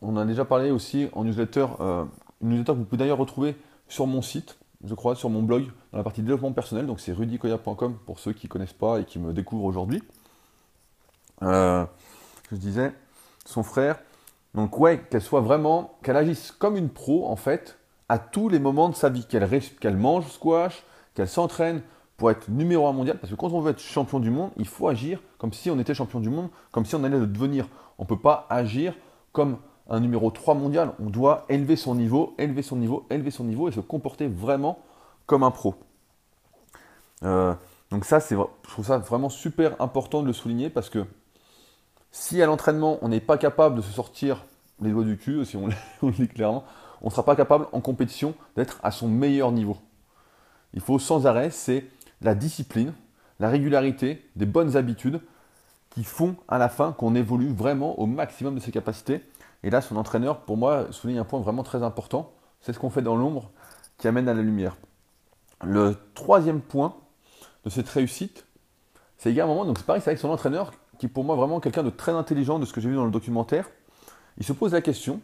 On 0.00 0.10
en 0.10 0.18
a 0.18 0.24
déjà 0.24 0.44
parlé 0.44 0.70
aussi 0.70 1.08
en 1.12 1.24
newsletter, 1.24 1.66
euh, 1.80 2.04
une 2.40 2.50
newsletter 2.50 2.72
que 2.74 2.78
vous 2.78 2.84
pouvez 2.84 2.98
d'ailleurs 2.98 3.18
retrouver 3.18 3.56
sur 3.88 4.06
mon 4.06 4.22
site, 4.22 4.59
je 4.84 4.94
crois, 4.94 5.14
sur 5.14 5.30
mon 5.30 5.42
blog, 5.42 5.66
dans 5.92 5.98
la 5.98 6.04
partie 6.04 6.22
développement 6.22 6.52
personnel. 6.52 6.86
Donc 6.86 7.00
c'est 7.00 7.12
rudicoya.com 7.12 7.98
pour 8.06 8.18
ceux 8.18 8.32
qui 8.32 8.46
ne 8.46 8.50
connaissent 8.50 8.72
pas 8.72 9.00
et 9.00 9.04
qui 9.04 9.18
me 9.18 9.32
découvrent 9.32 9.64
aujourd'hui. 9.64 10.02
je 11.42 11.86
disais, 12.52 12.92
son 13.44 13.62
frère. 13.62 13.98
Donc 14.54 14.78
ouais, 14.78 15.00
qu'elle 15.10 15.22
soit 15.22 15.40
vraiment, 15.40 15.94
qu'elle 16.02 16.16
agisse 16.16 16.50
comme 16.50 16.76
une 16.76 16.88
pro 16.88 17.28
en 17.28 17.36
fait, 17.36 17.78
à 18.08 18.18
tous 18.18 18.48
les 18.48 18.58
moments 18.58 18.88
de 18.88 18.94
sa 18.94 19.08
vie, 19.08 19.24
qu'elle 19.24 19.48
qu'elle 19.80 19.96
mange 19.96 20.26
squash, 20.26 20.82
qu'elle 21.14 21.28
s'entraîne 21.28 21.82
pour 22.16 22.30
être 22.30 22.48
numéro 22.50 22.86
un 22.86 22.92
mondial, 22.92 23.18
parce 23.18 23.30
que 23.30 23.36
quand 23.36 23.52
on 23.52 23.60
veut 23.60 23.70
être 23.70 23.80
champion 23.80 24.20
du 24.20 24.30
monde, 24.30 24.50
il 24.56 24.66
faut 24.66 24.88
agir 24.88 25.20
comme 25.38 25.52
si 25.52 25.70
on 25.70 25.78
était 25.78 25.94
champion 25.94 26.20
du 26.20 26.28
monde, 26.28 26.48
comme 26.72 26.84
si 26.84 26.94
on 26.94 27.04
allait 27.04 27.18
le 27.18 27.26
devenir. 27.26 27.66
On 27.98 28.02
ne 28.02 28.08
peut 28.08 28.18
pas 28.18 28.46
agir 28.50 28.94
comme 29.32 29.58
un 29.90 30.00
numéro 30.00 30.30
3 30.30 30.54
mondial, 30.54 30.92
on 31.00 31.10
doit 31.10 31.44
élever 31.48 31.76
son 31.76 31.94
niveau, 31.94 32.34
élever 32.38 32.62
son 32.62 32.76
niveau, 32.76 33.06
élever 33.10 33.30
son 33.30 33.44
niveau 33.44 33.68
et 33.68 33.72
se 33.72 33.80
comporter 33.80 34.28
vraiment 34.28 34.78
comme 35.26 35.42
un 35.42 35.50
pro. 35.50 35.74
Euh, 37.24 37.54
donc 37.90 38.04
ça, 38.04 38.20
c'est, 38.20 38.36
je 38.36 38.70
trouve 38.70 38.86
ça 38.86 38.98
vraiment 38.98 39.28
super 39.28 39.80
important 39.82 40.22
de 40.22 40.28
le 40.28 40.32
souligner 40.32 40.70
parce 40.70 40.88
que 40.88 41.04
si 42.12 42.40
à 42.40 42.46
l'entraînement, 42.46 42.98
on 43.02 43.08
n'est 43.08 43.20
pas 43.20 43.36
capable 43.36 43.76
de 43.76 43.82
se 43.82 43.90
sortir 43.90 44.44
les 44.80 44.90
doigts 44.90 45.04
du 45.04 45.18
cul, 45.18 45.44
si 45.44 45.56
on, 45.56 45.68
le 46.02 46.12
dit 46.12 46.28
clairement, 46.28 46.64
on 47.02 47.06
ne 47.06 47.10
sera 47.10 47.24
pas 47.24 47.36
capable 47.36 47.66
en 47.72 47.80
compétition 47.80 48.34
d'être 48.56 48.78
à 48.82 48.92
son 48.92 49.08
meilleur 49.08 49.52
niveau. 49.52 49.76
Il 50.72 50.80
faut 50.80 50.98
sans 50.98 51.26
arrêt, 51.26 51.50
c'est 51.50 51.84
la 52.20 52.34
discipline, 52.34 52.92
la 53.40 53.48
régularité, 53.48 54.24
des 54.36 54.46
bonnes 54.46 54.76
habitudes 54.76 55.20
qui 55.90 56.04
font 56.04 56.36
à 56.46 56.58
la 56.58 56.68
fin 56.68 56.92
qu'on 56.92 57.16
évolue 57.16 57.52
vraiment 57.52 57.98
au 57.98 58.06
maximum 58.06 58.54
de 58.54 58.60
ses 58.60 58.70
capacités. 58.70 59.22
Et 59.62 59.70
là, 59.70 59.80
son 59.80 59.96
entraîneur, 59.96 60.40
pour 60.40 60.56
moi, 60.56 60.86
souligne 60.90 61.18
un 61.18 61.24
point 61.24 61.40
vraiment 61.40 61.62
très 61.62 61.82
important. 61.82 62.32
C'est 62.60 62.72
ce 62.72 62.78
qu'on 62.78 62.90
fait 62.90 63.02
dans 63.02 63.16
l'ombre 63.16 63.50
qui 63.98 64.08
amène 64.08 64.28
à 64.28 64.34
la 64.34 64.42
lumière. 64.42 64.76
Le 65.62 65.96
troisième 66.14 66.60
point 66.60 66.96
de 67.64 67.70
cette 67.70 67.88
réussite, 67.88 68.46
c'est 69.18 69.30
également, 69.30 69.64
donc 69.66 69.76
c'est 69.76 69.86
pareil, 69.86 70.00
c'est 70.02 70.10
avec 70.10 70.18
son 70.18 70.30
entraîneur, 70.30 70.72
qui 70.98 71.08
pour 71.08 71.24
moi 71.24 71.36
vraiment 71.36 71.60
quelqu'un 71.60 71.82
de 71.82 71.90
très 71.90 72.12
intelligent 72.12 72.58
de 72.58 72.64
ce 72.64 72.72
que 72.72 72.80
j'ai 72.80 72.88
vu 72.88 72.94
dans 72.94 73.04
le 73.04 73.10
documentaire. 73.10 73.68
Il 74.38 74.44
se 74.44 74.54
pose 74.54 74.72
la 74.72 74.80
question, 74.80 75.20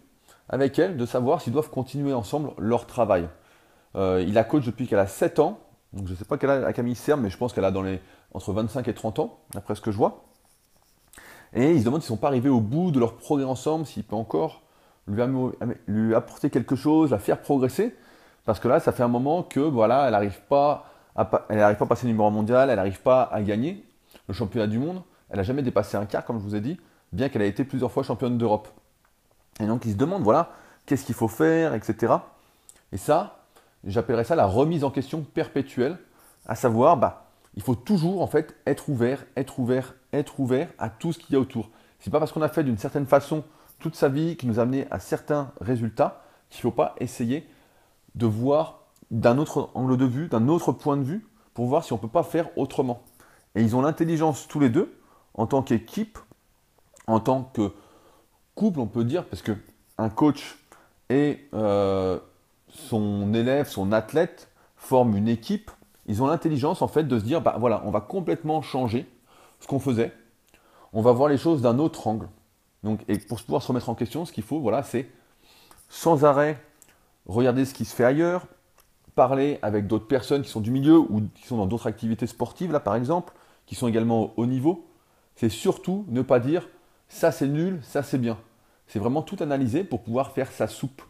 avec 0.50 0.78
elle 0.78 0.98
de 0.98 1.06
savoir 1.06 1.40
s'ils 1.40 1.52
doivent 1.52 1.70
continuer 1.70 2.12
ensemble 2.12 2.50
leur 2.58 2.86
travail. 2.86 3.28
Euh, 3.94 4.22
il 4.26 4.36
a 4.36 4.44
coach 4.44 4.66
depuis 4.66 4.86
qu'elle 4.86 4.98
a 4.98 5.06
7 5.06 5.38
ans, 5.38 5.60
donc 5.94 6.06
je 6.06 6.12
ne 6.12 6.16
sais 6.18 6.26
pas 6.26 6.36
quelle 6.36 6.50
a 6.50 6.72
Camille 6.74 6.94
Serme, 6.94 7.22
mais 7.22 7.30
je 7.30 7.38
pense 7.38 7.54
qu'elle 7.54 7.64
a 7.64 7.72
entre 8.34 8.52
25 8.52 8.86
et 8.88 8.94
30 8.94 9.18
ans, 9.20 9.40
d'après 9.54 9.74
ce 9.74 9.80
que 9.80 9.90
je 9.90 9.96
vois. 9.96 10.24
Et 11.56 11.72
il 11.72 11.80
se 11.80 11.84
demande 11.86 12.02
s'ils 12.02 12.12
ne 12.12 12.16
sont 12.16 12.20
pas 12.20 12.28
arrivés 12.28 12.50
au 12.50 12.60
bout 12.60 12.90
de 12.90 13.00
leur 13.00 13.16
progrès 13.16 13.46
ensemble, 13.46 13.86
s'il 13.86 14.04
peut 14.04 14.14
encore 14.14 14.62
lui, 15.08 16.14
apporter 16.14 16.50
quelque 16.50 16.76
chose, 16.76 17.10
la 17.10 17.18
faire 17.18 17.40
progresser. 17.40 17.96
Parce 18.44 18.60
que 18.60 18.68
là, 18.68 18.78
ça 18.78 18.92
fait 18.92 19.02
un 19.02 19.08
moment 19.08 19.42
que 19.42 19.60
voilà, 19.60 20.04
elle 20.04 20.12
n'arrive 20.12 20.40
pas, 20.48 20.84
à, 21.16 21.24
pas 21.24 21.46
à 21.48 21.74
passer 21.74 22.06
le 22.06 22.12
numéro 22.12 22.30
mondial, 22.30 22.68
elle 22.70 22.76
n'arrive 22.76 23.00
pas 23.00 23.22
à 23.22 23.40
gagner 23.42 23.84
le 24.28 24.34
championnat 24.34 24.66
du 24.66 24.78
monde. 24.78 25.02
Elle 25.30 25.38
n'a 25.38 25.42
jamais 25.42 25.62
dépassé 25.62 25.96
un 25.96 26.04
quart, 26.04 26.24
comme 26.24 26.38
je 26.38 26.44
vous 26.44 26.54
ai 26.54 26.60
dit, 26.60 26.78
bien 27.12 27.30
qu'elle 27.30 27.42
ait 27.42 27.48
été 27.48 27.64
plusieurs 27.64 27.90
fois 27.90 28.02
championne 28.02 28.36
d'Europe. 28.36 28.68
Et 29.58 29.66
donc 29.66 29.86
il 29.86 29.92
se 29.92 29.96
demande, 29.96 30.22
voilà, 30.22 30.50
qu'est-ce 30.84 31.04
qu'il 31.04 31.14
faut 31.14 31.28
faire, 31.28 31.74
etc. 31.74 32.12
Et 32.92 32.98
ça, 32.98 33.38
j'appellerais 33.84 34.24
ça 34.24 34.36
la 34.36 34.46
remise 34.46 34.84
en 34.84 34.90
question 34.90 35.22
perpétuelle, 35.22 35.98
à 36.46 36.54
savoir, 36.54 36.98
bah, 36.98 37.26
il 37.54 37.62
faut 37.62 37.74
toujours 37.74 38.20
en 38.20 38.26
fait 38.26 38.54
être 38.66 38.88
ouvert, 38.90 39.24
être 39.36 39.58
ouvert, 39.58 39.94
être 40.18 40.40
ouvert 40.40 40.68
à 40.78 40.88
tout 40.88 41.12
ce 41.12 41.18
qu'il 41.18 41.32
y 41.32 41.36
a 41.36 41.40
autour. 41.40 41.70
C'est 42.00 42.10
pas 42.10 42.18
parce 42.18 42.32
qu'on 42.32 42.42
a 42.42 42.48
fait 42.48 42.64
d'une 42.64 42.78
certaine 42.78 43.06
façon 43.06 43.44
toute 43.78 43.94
sa 43.94 44.08
vie 44.08 44.36
qui 44.36 44.46
nous 44.46 44.58
a 44.58 44.62
amené 44.62 44.86
à 44.90 44.98
certains 44.98 45.52
résultats 45.60 46.22
qu'il 46.50 46.58
ne 46.58 46.62
faut 46.62 46.76
pas 46.76 46.94
essayer 46.98 47.46
de 48.14 48.26
voir 48.26 48.80
d'un 49.10 49.38
autre 49.38 49.70
angle 49.74 49.96
de 49.96 50.04
vue, 50.04 50.28
d'un 50.28 50.48
autre 50.48 50.72
point 50.72 50.96
de 50.96 51.02
vue, 51.02 51.26
pour 51.54 51.66
voir 51.66 51.84
si 51.84 51.92
on 51.92 51.96
ne 51.96 52.00
peut 52.00 52.08
pas 52.08 52.22
faire 52.22 52.48
autrement. 52.56 53.02
Et 53.54 53.62
ils 53.62 53.76
ont 53.76 53.82
l'intelligence 53.82 54.48
tous 54.48 54.60
les 54.60 54.68
deux, 54.68 54.98
en 55.34 55.46
tant 55.46 55.62
qu'équipe, 55.62 56.18
en 57.06 57.20
tant 57.20 57.44
que 57.54 57.72
couple, 58.54 58.80
on 58.80 58.86
peut 58.86 59.04
dire, 59.04 59.24
parce 59.24 59.42
que 59.42 59.52
un 59.98 60.08
coach 60.08 60.58
et 61.08 61.48
euh, 61.54 62.18
son 62.68 63.32
élève, 63.34 63.68
son 63.68 63.92
athlète 63.92 64.50
forment 64.76 65.16
une 65.16 65.28
équipe. 65.28 65.70
Ils 66.06 66.22
ont 66.22 66.26
l'intelligence 66.26 66.82
en 66.82 66.88
fait 66.88 67.04
de 67.04 67.18
se 67.18 67.24
dire, 67.24 67.40
bah 67.40 67.56
voilà, 67.58 67.82
on 67.84 67.90
va 67.90 68.00
complètement 68.00 68.62
changer 68.62 69.08
ce 69.60 69.66
qu'on 69.66 69.78
faisait. 69.80 70.12
On 70.92 71.02
va 71.02 71.12
voir 71.12 71.28
les 71.28 71.38
choses 71.38 71.62
d'un 71.62 71.78
autre 71.78 72.06
angle. 72.06 72.28
Donc, 72.82 73.00
et 73.08 73.18
pour 73.18 73.40
pouvoir 73.42 73.62
se 73.62 73.68
remettre 73.68 73.88
en 73.88 73.94
question, 73.94 74.24
ce 74.24 74.32
qu'il 74.32 74.44
faut, 74.44 74.60
voilà, 74.60 74.82
c'est 74.82 75.08
sans 75.88 76.24
arrêt 76.24 76.60
regarder 77.26 77.64
ce 77.64 77.74
qui 77.74 77.84
se 77.84 77.94
fait 77.94 78.04
ailleurs, 78.04 78.46
parler 79.14 79.58
avec 79.62 79.86
d'autres 79.86 80.06
personnes 80.06 80.42
qui 80.42 80.50
sont 80.50 80.60
du 80.60 80.70
milieu 80.70 80.98
ou 80.98 81.22
qui 81.34 81.46
sont 81.46 81.56
dans 81.56 81.66
d'autres 81.66 81.86
activités 81.86 82.26
sportives, 82.26 82.72
là 82.72 82.80
par 82.80 82.94
exemple, 82.94 83.32
qui 83.66 83.74
sont 83.74 83.88
également 83.88 84.24
au 84.24 84.32
haut 84.36 84.46
niveau. 84.46 84.86
C'est 85.34 85.48
surtout 85.48 86.04
ne 86.08 86.22
pas 86.22 86.38
dire 86.38 86.68
ça 87.08 87.32
c'est 87.32 87.48
nul, 87.48 87.80
ça 87.82 88.02
c'est 88.02 88.18
bien. 88.18 88.38
C'est 88.86 88.98
vraiment 88.98 89.22
tout 89.22 89.36
analyser 89.40 89.84
pour 89.84 90.02
pouvoir 90.02 90.32
faire 90.32 90.52
sa 90.52 90.68
soupe. 90.68 91.02
Euh, 91.02 91.04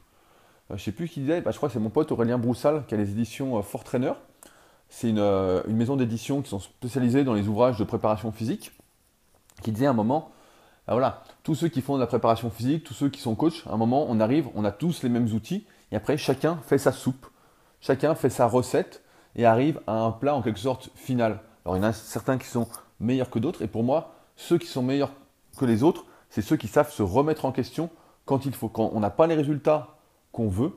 je 0.70 0.74
ne 0.74 0.78
sais 0.78 0.92
plus 0.92 1.08
qui 1.08 1.20
disait, 1.20 1.40
bah, 1.40 1.50
je 1.50 1.56
crois 1.56 1.68
que 1.68 1.74
c'est 1.74 1.80
mon 1.80 1.90
pote 1.90 2.10
Aurélien 2.12 2.38
Broussal 2.38 2.84
qui 2.86 2.94
a 2.94 2.96
les 2.96 3.10
éditions 3.10 3.58
euh, 3.58 3.62
Fort 3.62 3.84
Trainer. 3.84 4.12
C'est 4.88 5.12
euh, 5.16 5.62
une, 5.66 5.76
maison 5.76 5.96
d'édition 5.96 6.42
qui 6.42 6.50
sont 6.50 6.60
spécialisées 6.60 7.24
dans 7.24 7.34
les 7.34 7.48
ouvrages 7.48 7.78
de 7.78 7.84
préparation 7.84 8.32
physique, 8.32 8.72
qui 9.62 9.72
disait 9.72 9.86
à 9.86 9.90
un 9.90 9.94
moment, 9.94 10.30
bah, 10.86 10.94
voilà, 10.94 11.24
tous 11.42 11.54
ceux 11.54 11.68
qui 11.68 11.82
font 11.82 11.96
de 11.96 12.00
la 12.00 12.06
préparation 12.06 12.50
physique, 12.50 12.84
tous 12.84 12.94
ceux 12.94 13.08
qui 13.08 13.20
sont 13.20 13.34
coachs, 13.34 13.64
un 13.66 13.76
moment 13.76 14.06
on 14.08 14.20
arrive, 14.20 14.48
on 14.54 14.64
a 14.64 14.72
tous 14.72 15.02
les 15.02 15.08
mêmes 15.08 15.26
outils, 15.32 15.66
et 15.92 15.96
après 15.96 16.16
chacun 16.16 16.58
fait 16.66 16.78
sa 16.78 16.92
soupe, 16.92 17.26
chacun 17.80 18.14
fait 18.14 18.30
sa 18.30 18.46
recette 18.46 19.02
et 19.34 19.44
arrive 19.44 19.80
à 19.86 20.00
un 20.00 20.12
plat 20.12 20.34
en 20.34 20.42
quelque 20.42 20.60
sorte 20.60 20.90
final. 20.94 21.40
Alors 21.64 21.76
il 21.76 21.80
y 21.80 21.84
en 21.84 21.88
a 21.88 21.92
certains 21.92 22.38
qui 22.38 22.46
sont 22.46 22.68
meilleurs 23.00 23.30
que 23.30 23.38
d'autres, 23.38 23.62
et 23.62 23.68
pour 23.68 23.82
moi, 23.82 24.14
ceux 24.36 24.58
qui 24.58 24.66
sont 24.66 24.82
meilleurs 24.82 25.12
que 25.58 25.64
les 25.64 25.82
autres, 25.82 26.04
c'est 26.30 26.42
ceux 26.42 26.56
qui 26.56 26.68
savent 26.68 26.92
se 26.92 27.02
remettre 27.02 27.44
en 27.44 27.52
question 27.52 27.90
quand 28.24 28.46
il 28.46 28.54
faut. 28.54 28.68
Quand 28.68 28.90
on 28.92 29.00
n'a 29.00 29.10
pas 29.10 29.26
les 29.26 29.34
résultats 29.34 29.96
qu'on 30.32 30.48
veut, 30.48 30.72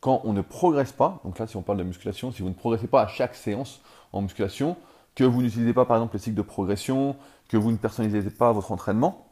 quand 0.00 0.20
on 0.24 0.32
ne 0.32 0.40
progresse 0.40 0.92
pas, 0.92 1.20
donc 1.24 1.38
là 1.38 1.46
si 1.46 1.56
on 1.56 1.62
parle 1.62 1.78
de 1.78 1.84
musculation, 1.84 2.30
si 2.30 2.42
vous 2.42 2.48
ne 2.48 2.54
progressez 2.54 2.86
pas 2.86 3.02
à 3.02 3.08
chaque 3.08 3.34
séance 3.34 3.80
en 4.12 4.22
musculation, 4.22 4.76
que 5.14 5.24
vous 5.24 5.42
n'utilisez 5.42 5.72
pas 5.72 5.84
par 5.84 5.96
exemple 5.96 6.14
les 6.14 6.20
cycles 6.20 6.36
de 6.36 6.42
progression, 6.42 7.16
que 7.48 7.56
vous 7.56 7.72
ne 7.72 7.76
personnalisez 7.76 8.30
pas 8.30 8.52
votre 8.52 8.70
entraînement, 8.72 9.26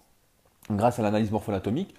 grâce 0.71 0.99
à 0.99 1.03
l'analyse 1.03 1.31
morpho-anatomique, 1.31 1.95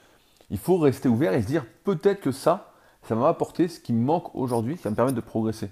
il 0.50 0.58
faut 0.58 0.78
rester 0.78 1.10
ouvert 1.10 1.34
et 1.34 1.42
se 1.42 1.48
dire 1.48 1.66
peut-être 1.84 2.22
que 2.22 2.32
ça, 2.32 2.72
ça 3.04 3.16
m'a 3.16 3.30
apporté 3.30 3.68
ce 3.68 3.80
qui 3.80 3.94
me 3.94 4.04
manque 4.04 4.34
aujourd'hui, 4.36 4.76
qui 4.76 4.84
va 4.84 4.90
me 4.90 4.96
permettre 4.96 5.16
de 5.16 5.22
progresser. 5.22 5.72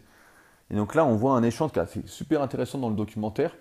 Et 0.70 0.76
donc 0.76 0.96
là, 0.96 1.06
on 1.06 1.16
voit 1.16 1.34
un 1.34 1.44
échange 1.44 1.72
qui 1.72 1.80
est 1.80 2.08
super 2.08 2.42
intéressant 2.42 2.78
dans 2.78 2.90
le 2.90 2.96
documentaire. 2.96 3.56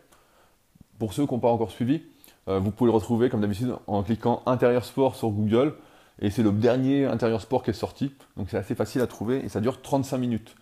Pour 0.98 1.12
ceux 1.12 1.26
qui 1.26 1.34
n'ont 1.34 1.40
pas 1.40 1.50
encore 1.50 1.70
suivi, 1.70 2.02
euh, 2.48 2.58
vous 2.58 2.70
pouvez 2.70 2.90
le 2.90 2.94
retrouver 2.94 3.28
comme 3.30 3.40
d'habitude 3.40 3.74
en 3.86 4.02
cliquant 4.02 4.42
intérieur 4.46 4.84
sport 4.84 5.16
sur 5.16 5.30
Google. 5.30 5.74
Et 6.20 6.30
c'est 6.30 6.42
le 6.42 6.52
dernier 6.52 7.06
intérieur 7.06 7.40
sport 7.40 7.62
qui 7.62 7.70
est 7.70 7.74
sorti. 7.74 8.14
Donc 8.36 8.48
c'est 8.50 8.56
assez 8.56 8.74
facile 8.74 9.00
à 9.00 9.06
trouver 9.06 9.44
et 9.44 9.48
ça 9.48 9.60
dure 9.60 9.82
35 9.82 10.18
minutes. 10.18 10.54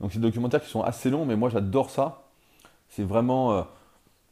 Donc 0.00 0.12
c'est 0.12 0.18
des 0.18 0.26
documentaires 0.26 0.62
qui 0.62 0.70
sont 0.70 0.82
assez 0.82 1.10
longs, 1.10 1.24
mais 1.24 1.36
moi 1.36 1.48
j'adore 1.48 1.90
ça. 1.90 2.24
C'est 2.88 3.02
vraiment, 3.02 3.52
euh, 3.52 3.62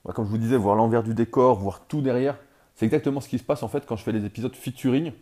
bah, 0.04 0.12
comme 0.14 0.24
je 0.24 0.30
vous 0.30 0.38
disais, 0.38 0.56
voir 0.56 0.76
l'envers 0.76 1.02
du 1.02 1.14
décor, 1.14 1.58
voir 1.58 1.80
tout 1.86 2.00
derrière. 2.00 2.38
C'est 2.74 2.86
exactement 2.86 3.20
ce 3.20 3.28
qui 3.28 3.38
se 3.38 3.44
passe 3.44 3.62
en 3.62 3.68
fait 3.68 3.84
quand 3.86 3.96
je 3.96 4.02
fais 4.02 4.12
les 4.12 4.24
épisodes 4.24 4.54
featuring 4.54 5.12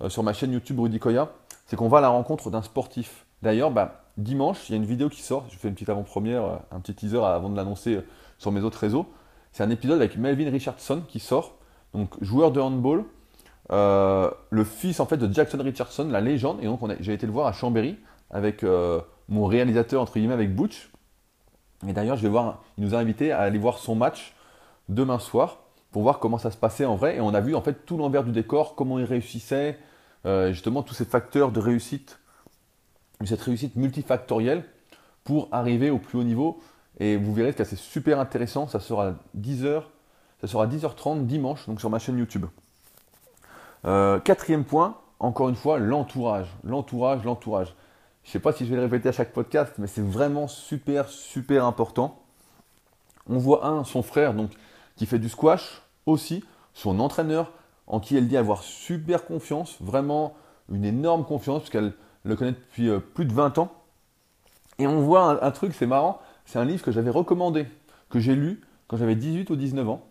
euh, 0.00 0.08
sur 0.08 0.22
ma 0.22 0.32
chaîne 0.32 0.52
YouTube 0.52 0.78
Rudy 0.80 0.98
Koya. 0.98 1.32
C'est 1.66 1.76
qu'on 1.76 1.88
va 1.88 1.98
à 1.98 2.02
la 2.02 2.08
rencontre 2.08 2.50
d'un 2.50 2.62
sportif. 2.62 3.26
D'ailleurs, 3.42 3.70
bah, 3.70 4.04
dimanche, 4.16 4.68
il 4.68 4.72
y 4.72 4.74
a 4.74 4.76
une 4.76 4.86
vidéo 4.86 5.08
qui 5.08 5.22
sort. 5.22 5.46
Je 5.50 5.56
fais 5.56 5.68
une 5.68 5.74
petite 5.74 5.88
avant-première, 5.88 6.60
un 6.70 6.80
petit 6.80 6.94
teaser 6.94 7.18
avant 7.24 7.50
de 7.50 7.56
l'annoncer 7.56 8.00
sur 8.38 8.52
mes 8.52 8.60
autres 8.60 8.78
réseaux 8.78 9.06
c'est 9.54 9.62
un 9.62 9.70
épisode 9.70 10.00
avec 10.00 10.16
Melvin 10.16 10.50
Richardson 10.50 11.02
qui 11.06 11.20
sort, 11.20 11.54
donc 11.94 12.10
joueur 12.20 12.50
de 12.50 12.60
handball, 12.60 13.04
euh, 13.72 14.30
le 14.50 14.64
fils 14.64 15.00
en 15.00 15.06
fait 15.06 15.16
de 15.16 15.32
Jackson 15.32 15.58
Richardson, 15.62 16.08
la 16.10 16.20
légende, 16.20 16.58
et 16.62 16.66
donc 16.66 16.80
j'ai 17.00 17.14
été 17.14 17.26
le 17.26 17.32
voir 17.32 17.46
à 17.46 17.52
Chambéry 17.52 17.96
avec 18.30 18.62
euh, 18.62 19.00
mon 19.28 19.46
réalisateur 19.46 20.02
entre 20.02 20.14
guillemets 20.14 20.34
avec 20.34 20.54
Butch. 20.54 20.90
Et 21.86 21.92
d'ailleurs, 21.92 22.16
je 22.16 22.22
vais 22.22 22.28
voir, 22.28 22.62
il 22.78 22.84
nous 22.84 22.94
a 22.94 22.98
invités 22.98 23.32
à 23.32 23.40
aller 23.40 23.58
voir 23.58 23.78
son 23.78 23.94
match 23.94 24.34
demain 24.88 25.18
soir 25.18 25.58
pour 25.92 26.02
voir 26.02 26.18
comment 26.18 26.38
ça 26.38 26.50
se 26.50 26.56
passait 26.56 26.84
en 26.84 26.96
vrai. 26.96 27.16
Et 27.16 27.20
on 27.20 27.34
a 27.34 27.40
vu 27.40 27.54
en 27.54 27.60
fait 27.60 27.86
tout 27.86 27.96
l'envers 27.96 28.24
du 28.24 28.32
décor, 28.32 28.74
comment 28.74 28.98
il 28.98 29.04
réussissait, 29.04 29.78
euh, 30.26 30.52
justement 30.52 30.82
tous 30.82 30.94
ces 30.94 31.04
facteurs 31.04 31.52
de 31.52 31.60
réussite, 31.60 32.18
cette 33.24 33.40
réussite 33.40 33.76
multifactorielle 33.76 34.64
pour 35.24 35.48
arriver 35.52 35.90
au 35.90 35.98
plus 35.98 36.18
haut 36.18 36.24
niveau. 36.24 36.60
Et 37.00 37.16
vous 37.16 37.32
verrez 37.34 37.52
que 37.52 37.64
c'est 37.64 37.76
super 37.76 38.20
intéressant. 38.20 38.68
Ça 38.68 38.80
sera 38.80 39.08
à 39.08 39.14
10h, 39.38 39.82
ça 40.40 40.46
sera 40.46 40.66
10h30 40.66 41.26
dimanche, 41.26 41.66
donc 41.66 41.80
sur 41.80 41.90
ma 41.90 41.98
chaîne 41.98 42.18
YouTube. 42.18 42.46
Euh, 43.86 44.18
quatrième 44.18 44.64
point, 44.64 44.96
encore 45.20 45.48
une 45.48 45.56
fois, 45.56 45.78
l'entourage. 45.78 46.48
L'entourage, 46.64 47.24
l'entourage. 47.24 47.74
Je 48.22 48.28
ne 48.28 48.32
sais 48.32 48.38
pas 48.38 48.52
si 48.52 48.64
je 48.64 48.70
vais 48.70 48.76
le 48.76 48.82
répéter 48.82 49.08
à 49.08 49.12
chaque 49.12 49.32
podcast, 49.32 49.74
mais 49.78 49.86
c'est 49.86 50.04
vraiment 50.04 50.48
super, 50.48 51.08
super 51.08 51.66
important. 51.66 52.22
On 53.28 53.38
voit 53.38 53.66
un, 53.66 53.84
son 53.84 54.02
frère, 54.02 54.34
donc, 54.34 54.50
qui 54.96 55.06
fait 55.06 55.18
du 55.18 55.28
squash 55.28 55.82
aussi, 56.06 56.44
son 56.72 57.00
entraîneur, 57.00 57.52
en 57.86 58.00
qui 58.00 58.16
elle 58.16 58.28
dit 58.28 58.36
avoir 58.36 58.62
super 58.62 59.26
confiance, 59.26 59.76
vraiment 59.80 60.34
une 60.72 60.84
énorme 60.84 61.24
confiance, 61.24 61.60
puisqu'elle 61.60 61.92
le 62.24 62.36
connaît 62.36 62.52
depuis 62.52 62.88
euh, 62.88 63.00
plus 63.00 63.26
de 63.26 63.32
20 63.32 63.58
ans. 63.58 63.72
Et 64.78 64.86
on 64.86 65.00
voit 65.02 65.44
un 65.44 65.50
truc, 65.52 65.72
c'est 65.74 65.86
marrant, 65.86 66.20
c'est 66.46 66.58
un 66.58 66.64
livre 66.64 66.82
que 66.82 66.90
j'avais 66.90 67.10
recommandé, 67.10 67.66
que 68.10 68.18
j'ai 68.18 68.34
lu 68.34 68.60
quand 68.88 68.96
j'avais 68.96 69.14
18 69.14 69.50
ou 69.50 69.56
19 69.56 69.88
ans, 69.88 70.04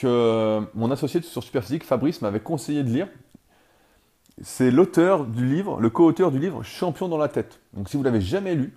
que 0.00 0.62
mon 0.74 0.90
associé 0.90 1.20
sur 1.22 1.42
Superphysique, 1.42 1.84
Fabrice, 1.84 2.22
m'avait 2.22 2.40
conseillé 2.40 2.82
de 2.82 2.88
lire. 2.90 3.08
C'est 4.42 4.70
l'auteur 4.70 5.26
du 5.26 5.44
livre, 5.46 5.80
le 5.80 5.90
co-auteur 5.90 6.30
du 6.30 6.38
livre 6.38 6.62
Champion 6.62 7.08
dans 7.08 7.18
la 7.18 7.28
tête. 7.28 7.60
Donc 7.74 7.88
si 7.88 7.96
vous 7.96 8.02
l'avez 8.02 8.20
jamais 8.20 8.54
lu, 8.54 8.76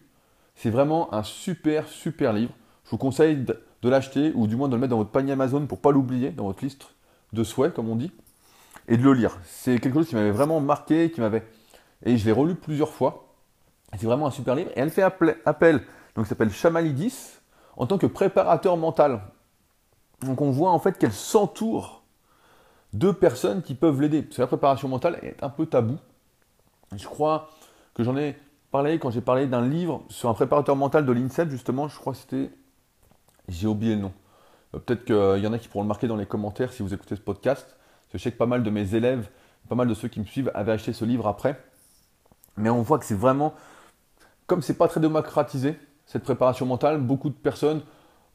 c'est 0.56 0.70
vraiment 0.70 1.14
un 1.14 1.24
super, 1.24 1.88
super 1.88 2.34
livre. 2.34 2.52
Je 2.86 2.92
vous 2.92 2.98
conseille 2.98 3.38
de, 3.38 3.90
l'acheter 3.90 4.32
ou 4.36 4.48
du 4.48 4.56
moins 4.56 4.68
de 4.68 4.76
le 4.76 4.82
mettre 4.82 4.92
dans 4.92 4.98
votre 4.98 5.12
panier 5.12 5.34
Amazon 5.34 5.66
pour 5.66 5.80
pas 5.80 5.92
l'oublier 5.92 6.32
dans 6.32 6.46
votre 6.46 6.64
liste 6.64 6.88
de 7.34 7.44
souhaits, 7.44 7.74
comme 7.74 7.90
on 7.90 7.96
dit, 7.96 8.12
et 8.88 8.98
de 8.98 9.04
le 9.04 9.14
lire. 9.14 9.38
C'est 9.46 9.80
quelque 9.80 9.96
chose 9.96 10.08
qui 10.08 10.16
m'avait 10.16 10.32
vraiment 10.32 10.60
marqué, 10.60 11.12
qui 11.12 11.22
m'avait. 11.22 11.44
Et 12.06 12.18
je 12.18 12.26
l'ai 12.26 12.32
relu 12.32 12.56
plusieurs 12.56 12.92
fois. 12.92 13.34
C'est 13.98 14.06
vraiment 14.06 14.28
un 14.28 14.32
super 14.32 14.56
livre. 14.56 14.72
Et 14.76 14.80
elle 14.80 14.90
fait 14.90 15.04
appel 15.04 15.84
donc 16.16 16.28
s'appelle 16.28 16.52
Chamalidis, 16.52 17.40
en 17.76 17.88
tant 17.88 17.98
que 17.98 18.06
préparateur 18.06 18.78
mental. 18.78 19.22
Donc 20.24 20.42
on 20.42 20.52
voit 20.52 20.72
en 20.72 20.80
fait 20.80 20.98
qu'elle 20.98 21.14
s'entoure 21.14 22.04
de 22.94 23.12
personnes 23.12 23.62
qui 23.62 23.76
peuvent 23.76 24.00
l'aider. 24.02 24.22
Parce 24.22 24.38
que 24.38 24.42
la 24.42 24.48
préparation 24.48 24.88
mentale 24.88 25.20
est 25.22 25.42
un 25.44 25.50
peu 25.50 25.66
tabou. 25.66 25.98
Je 26.96 27.06
crois 27.06 27.50
que 27.94 28.04
j'en 28.04 28.16
ai 28.18 28.38
parlé 28.72 29.00
quand 29.00 29.10
j'ai 29.10 29.22
parlé 29.22 29.48
d'un 29.48 29.68
livre 29.68 30.04
sur 30.10 30.30
un 30.30 30.34
préparateur 30.34 30.76
mental 30.76 31.06
de 31.06 31.12
l'INSEP, 31.12 31.50
justement, 31.50 31.88
je 31.88 31.98
crois 31.98 32.14
que 32.14 32.20
c'était. 32.20 32.50
J'ai 33.48 33.68
oublié 33.68 33.96
le 33.96 34.02
nom. 34.02 34.14
Euh, 34.74 34.80
peut-être 34.80 35.06
qu'il 35.06 35.44
y 35.44 35.48
en 35.48 35.54
a 35.54 35.60
qui 35.60 35.68
pourront 35.68 35.84
le 35.84 35.88
marquer 35.88 36.08
dans 36.08 36.16
les 36.16 36.26
commentaires 36.26 36.72
si 36.72 36.82
vous 36.82 36.94
écoutez 36.94 37.16
ce 37.16 37.22
podcast. 37.22 37.76
Je 38.14 38.18
sais 38.18 38.32
que 38.32 38.38
pas 38.38 38.46
mal 38.46 38.64
de 38.64 38.70
mes 38.70 38.96
élèves, 38.96 39.28
pas 39.68 39.76
mal 39.76 39.88
de 39.88 39.94
ceux 39.94 40.08
qui 40.08 40.20
me 40.20 40.26
suivent 40.26 40.52
avaient 40.54 40.72
acheté 40.72 40.94
ce 40.94 41.04
livre 41.04 41.28
après. 41.28 41.62
Mais 42.58 42.70
on 42.70 42.82
voit 42.82 43.00
que 43.00 43.06
c'est 43.06 43.16
vraiment. 43.16 43.54
Comme 44.46 44.62
c'est 44.62 44.78
pas 44.78 44.88
très 44.88 45.00
démocratisé, 45.00 45.78
cette 46.06 46.24
préparation 46.24 46.66
mentale, 46.66 47.00
beaucoup 47.00 47.30
de 47.30 47.36
personnes 47.36 47.82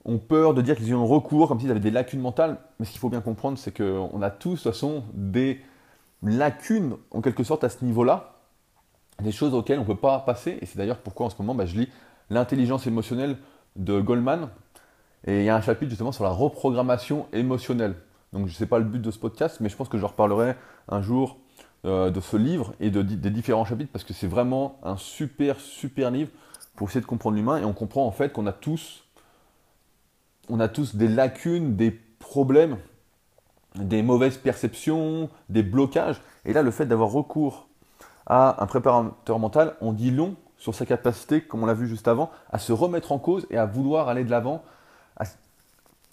ont 0.04 0.18
peur 0.18 0.54
de 0.54 0.62
dire 0.62 0.76
qu'ils 0.76 0.94
ont 0.94 1.06
recours 1.06 1.48
comme 1.48 1.60
s'ils 1.60 1.70
avaient 1.70 1.80
des 1.80 1.90
lacunes 1.90 2.20
mentales. 2.20 2.58
Mais 2.78 2.86
ce 2.86 2.90
qu'il 2.92 3.00
faut 3.00 3.10
bien 3.10 3.20
comprendre, 3.20 3.58
c'est 3.58 3.76
qu'on 3.76 4.22
a 4.22 4.30
tous, 4.30 4.50
de 4.50 4.54
toute 4.56 4.72
façon, 4.72 5.04
des 5.14 5.60
lacunes, 6.22 6.96
en 7.10 7.20
quelque 7.20 7.44
sorte, 7.44 7.64
à 7.64 7.68
ce 7.68 7.84
niveau-là. 7.84 8.34
Des 9.22 9.32
choses 9.32 9.54
auxquelles 9.54 9.78
on 9.78 9.82
ne 9.82 9.86
peut 9.86 9.96
pas 9.96 10.20
passer. 10.20 10.58
Et 10.60 10.66
c'est 10.66 10.78
d'ailleurs 10.78 10.98
pourquoi, 10.98 11.26
en 11.26 11.30
ce 11.30 11.36
moment, 11.38 11.54
bah, 11.54 11.66
je 11.66 11.76
lis 11.76 11.88
L'intelligence 12.30 12.86
émotionnelle 12.86 13.38
de 13.76 14.00
Goldman. 14.00 14.48
Et 15.26 15.40
il 15.40 15.44
y 15.44 15.48
a 15.48 15.56
un 15.56 15.60
chapitre, 15.60 15.90
justement, 15.90 16.12
sur 16.12 16.24
la 16.24 16.30
reprogrammation 16.30 17.26
émotionnelle. 17.32 17.94
Donc, 18.32 18.46
je 18.46 18.52
ne 18.52 18.56
sais 18.56 18.66
pas 18.66 18.78
le 18.78 18.84
but 18.84 19.00
de 19.00 19.10
ce 19.10 19.18
podcast, 19.18 19.58
mais 19.60 19.68
je 19.68 19.76
pense 19.76 19.88
que 19.88 19.98
je 19.98 20.04
reparlerai 20.04 20.54
un 20.88 21.00
jour 21.00 21.38
euh, 21.84 22.10
de 22.10 22.20
ce 22.20 22.36
livre 22.36 22.74
et 22.80 22.90
de, 22.90 23.02
des 23.02 23.30
différents 23.30 23.64
chapitres 23.64 23.92
parce 23.92 24.04
que 24.04 24.12
c'est 24.12 24.26
vraiment 24.26 24.80
un 24.82 24.96
super, 24.96 25.60
super 25.60 26.10
livre 26.10 26.28
pour 26.74 26.88
essayer 26.88 27.00
de 27.00 27.06
comprendre 27.06 27.36
l'humain 27.36 27.58
et 27.58 27.64
on 27.64 27.72
comprend 27.72 28.04
en 28.04 28.10
fait 28.10 28.32
qu'on 28.32 28.48
a 28.48 28.52
tous 28.52 29.04
on 30.48 30.60
a 30.60 30.68
tous 30.68 30.96
des 30.96 31.08
lacunes, 31.08 31.76
des 31.76 31.90
problèmes, 31.90 32.76
des 33.74 34.02
mauvaises 34.02 34.36
perceptions, 34.36 35.28
des 35.48 35.62
blocages. 35.62 36.20
Et 36.44 36.52
là, 36.52 36.62
le 36.62 36.70
fait 36.70 36.86
d'avoir 36.86 37.10
recours 37.10 37.68
à 38.26 38.62
un 38.62 38.66
préparateur 38.66 39.38
mental, 39.38 39.74
on 39.80 39.92
dit 39.92 40.10
long 40.10 40.36
sur 40.56 40.74
sa 40.74 40.84
capacité, 40.86 41.40
comme 41.40 41.62
on 41.62 41.66
l'a 41.66 41.74
vu 41.74 41.86
juste 41.86 42.08
avant, 42.08 42.30
à 42.50 42.58
se 42.58 42.72
remettre 42.72 43.12
en 43.12 43.18
cause 43.18 43.46
et 43.50 43.56
à 43.56 43.66
vouloir 43.66 44.08
aller 44.08 44.24
de 44.24 44.30
l'avant. 44.30 44.62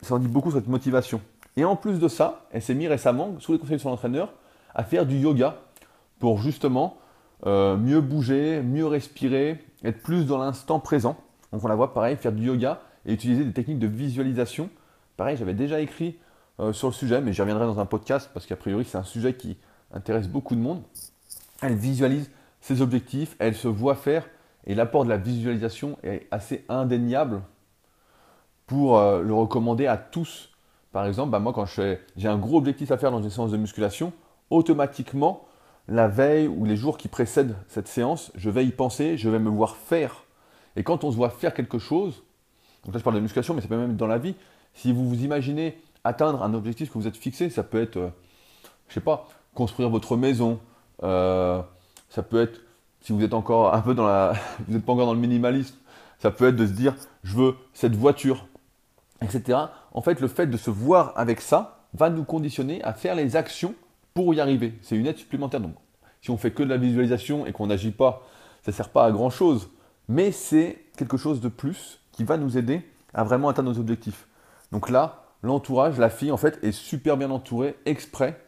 Ça 0.01 0.13
en 0.15 0.19
dit 0.19 0.27
beaucoup 0.27 0.51
sur 0.51 0.59
cette 0.59 0.67
motivation. 0.67 1.19
Et 1.57 1.65
en 1.65 1.75
plus 1.75 1.99
de 1.99 2.07
ça, 2.07 2.45
elle 2.51 2.61
s'est 2.61 2.75
mise 2.75 2.89
récemment, 2.89 3.35
sous 3.39 3.53
les 3.53 3.59
conseils 3.59 3.77
de 3.77 3.81
son 3.81 3.89
entraîneur, 3.89 4.33
à 4.73 4.83
faire 4.83 5.05
du 5.05 5.17
yoga 5.17 5.55
pour 6.19 6.37
justement 6.37 6.97
euh, 7.45 7.77
mieux 7.77 8.01
bouger, 8.01 8.61
mieux 8.61 8.85
respirer, 8.85 9.63
être 9.83 10.03
plus 10.03 10.25
dans 10.25 10.37
l'instant 10.37 10.79
présent. 10.79 11.17
Donc 11.51 11.63
on 11.63 11.67
la 11.67 11.75
voit 11.75 11.93
pareil, 11.93 12.17
faire 12.17 12.33
du 12.33 12.45
yoga 12.45 12.81
et 13.05 13.13
utiliser 13.13 13.43
des 13.43 13.53
techniques 13.53 13.79
de 13.79 13.87
visualisation. 13.87 14.69
Pareil, 15.17 15.37
j'avais 15.37 15.53
déjà 15.53 15.79
écrit 15.79 16.17
euh, 16.59 16.73
sur 16.73 16.87
le 16.87 16.93
sujet, 16.93 17.21
mais 17.21 17.33
j'y 17.33 17.41
reviendrai 17.41 17.65
dans 17.65 17.79
un 17.79 17.85
podcast 17.85 18.29
parce 18.33 18.45
qu'a 18.45 18.55
priori 18.55 18.85
c'est 18.85 18.97
un 18.97 19.03
sujet 19.03 19.33
qui 19.33 19.57
intéresse 19.93 20.27
beaucoup 20.27 20.55
de 20.55 20.61
monde. 20.61 20.81
Elle 21.61 21.75
visualise 21.75 22.31
ses 22.61 22.81
objectifs, 22.81 23.35
elle 23.39 23.55
se 23.55 23.67
voit 23.67 23.95
faire 23.95 24.27
et 24.65 24.75
l'apport 24.75 25.03
de 25.03 25.09
la 25.09 25.17
visualisation 25.17 25.97
est 26.03 26.27
assez 26.31 26.65
indéniable 26.69 27.41
pour 28.67 28.97
euh, 28.97 29.21
le 29.21 29.33
recommander 29.33 29.87
à 29.87 29.97
tous. 29.97 30.51
Par 30.91 31.05
exemple, 31.05 31.31
bah, 31.31 31.39
moi 31.39 31.53
quand 31.53 31.65
j'ai 31.65 32.27
un 32.27 32.37
gros 32.37 32.57
objectif 32.57 32.91
à 32.91 32.97
faire 32.97 33.11
dans 33.11 33.21
une 33.21 33.29
séance 33.29 33.51
de 33.51 33.57
musculation, 33.57 34.13
automatiquement 34.49 35.45
la 35.87 36.07
veille 36.07 36.47
ou 36.47 36.65
les 36.65 36.75
jours 36.75 36.97
qui 36.97 37.07
précèdent 37.07 37.55
cette 37.67 37.87
séance, 37.87 38.31
je 38.35 38.49
vais 38.49 38.65
y 38.65 38.71
penser, 38.71 39.17
je 39.17 39.29
vais 39.29 39.39
me 39.39 39.49
voir 39.49 39.75
faire. 39.75 40.23
Et 40.75 40.83
quand 40.83 41.03
on 41.03 41.11
se 41.11 41.15
voit 41.15 41.29
faire 41.29 41.53
quelque 41.53 41.79
chose, 41.79 42.23
donc 42.85 42.93
là 42.93 42.99
je 42.99 43.03
parle 43.03 43.15
de 43.15 43.21
musculation, 43.21 43.53
mais 43.53 43.61
ça 43.61 43.67
peut 43.67 43.77
même 43.77 43.91
être 43.91 43.97
dans 43.97 44.07
la 44.07 44.19
vie, 44.19 44.35
si 44.73 44.91
vous 44.93 45.07
vous 45.09 45.23
imaginez 45.23 45.77
atteindre 46.03 46.43
un 46.43 46.53
objectif 46.53 46.91
que 46.91 46.97
vous 46.97 47.07
êtes 47.07 47.17
fixé, 47.17 47.49
ça 47.49 47.63
peut 47.63 47.81
être, 47.81 47.95
je 47.95 47.99
euh, 47.99 48.09
je 48.89 48.93
sais 48.93 49.01
pas, 49.01 49.27
construire 49.55 49.89
votre 49.89 50.15
maison, 50.17 50.59
euh, 51.03 51.61
ça 52.09 52.21
peut 52.21 52.41
être, 52.41 52.61
si 53.01 53.11
vous 53.11 53.23
êtes 53.23 53.33
encore 53.33 53.73
un 53.73 53.81
peu 53.81 53.95
dans 53.95 54.05
la, 54.05 54.33
vous 54.67 54.73
n'êtes 54.73 54.85
pas 54.85 54.93
encore 54.93 55.07
dans 55.07 55.13
le 55.13 55.19
minimalisme, 55.19 55.75
ça 56.19 56.31
peut 56.31 56.47
être 56.47 56.55
de 56.55 56.67
se 56.67 56.71
dire, 56.71 56.95
je 57.23 57.35
veux 57.35 57.55
cette 57.73 57.95
voiture, 57.95 58.47
etc. 59.21 59.57
En 59.91 60.01
fait, 60.01 60.21
le 60.21 60.27
fait 60.27 60.47
de 60.47 60.57
se 60.57 60.69
voir 60.69 61.13
avec 61.15 61.41
ça 61.41 61.79
va 61.93 62.09
nous 62.09 62.23
conditionner 62.23 62.83
à 62.83 62.93
faire 62.93 63.15
les 63.15 63.35
actions 63.35 63.73
pour 64.13 64.33
y 64.33 64.39
arriver. 64.39 64.73
C'est 64.81 64.95
une 64.95 65.07
aide 65.07 65.17
supplémentaire. 65.17 65.59
Donc, 65.59 65.75
si 66.21 66.29
on 66.29 66.37
fait 66.37 66.51
que 66.51 66.63
de 66.63 66.69
la 66.69 66.77
visualisation 66.77 67.45
et 67.45 67.51
qu'on 67.51 67.67
n'agit 67.67 67.91
pas, 67.91 68.23
ça 68.63 68.71
ne 68.71 68.75
sert 68.75 68.89
pas 68.89 69.05
à 69.05 69.11
grand 69.11 69.29
chose. 69.29 69.69
Mais 70.07 70.31
c'est 70.31 70.83
quelque 70.97 71.17
chose 71.17 71.41
de 71.41 71.49
plus 71.49 71.99
qui 72.15 72.23
va 72.23 72.37
nous 72.37 72.57
aider 72.57 72.81
à 73.13 73.23
vraiment 73.23 73.49
atteindre 73.49 73.69
nos 73.69 73.79
objectifs. 73.79 74.27
Donc 74.71 74.89
là, 74.89 75.25
l'entourage, 75.43 75.99
la 75.99 76.09
fille 76.09 76.31
en 76.31 76.37
fait 76.37 76.57
est 76.63 76.71
super 76.71 77.17
bien 77.17 77.29
entourée, 77.29 77.75
exprès, 77.85 78.41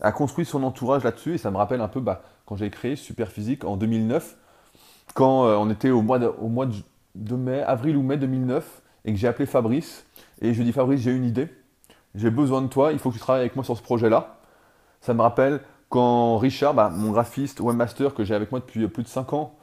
a 0.00 0.12
construit 0.12 0.44
son 0.44 0.62
entourage 0.62 1.04
là-dessus. 1.04 1.34
Et 1.34 1.38
ça 1.38 1.50
me 1.50 1.56
rappelle 1.56 1.80
un 1.80 1.88
peu 1.88 2.00
bah, 2.00 2.22
quand 2.44 2.56
j'ai 2.56 2.70
créé 2.70 2.96
Super 2.96 3.30
Physique 3.32 3.64
en 3.64 3.76
2009, 3.76 4.36
quand 5.14 5.46
euh, 5.46 5.56
on 5.56 5.70
était 5.70 5.90
au 5.90 6.02
mois, 6.02 6.18
de, 6.18 7.34
mai, 7.34 7.62
avril 7.62 7.96
ou 7.96 8.02
mai 8.02 8.18
2009, 8.18 8.82
et 9.06 9.12
que 9.12 9.18
j'ai 9.18 9.26
appelé 9.26 9.46
Fabrice 9.46 10.04
et 10.42 10.52
je 10.52 10.58
lui 10.58 10.62
ai 10.62 10.64
dit 10.66 10.72
Fabrice, 10.72 11.00
j'ai 11.00 11.12
une 11.12 11.24
idée, 11.24 11.48
j'ai 12.14 12.30
besoin 12.30 12.60
de 12.60 12.66
toi, 12.66 12.92
il 12.92 12.98
faut 12.98 13.08
que 13.08 13.14
tu 13.14 13.20
travailles 13.20 13.40
avec 13.40 13.56
moi 13.56 13.64
sur 13.64 13.76
ce 13.76 13.82
projet-là. 13.82 14.38
Ça 15.00 15.14
me 15.14 15.22
rappelle 15.22 15.60
quand 15.88 16.36
Richard, 16.36 16.74
bah, 16.74 16.90
mon 16.94 17.12
graphiste 17.12 17.60
webmaster 17.60 18.14
que 18.14 18.22
j'ai 18.22 18.34
avec 18.34 18.50
moi 18.50 18.60
depuis 18.60 18.86
plus 18.88 19.02
de 19.02 19.08
5 19.08 19.32
ans, 19.32 19.54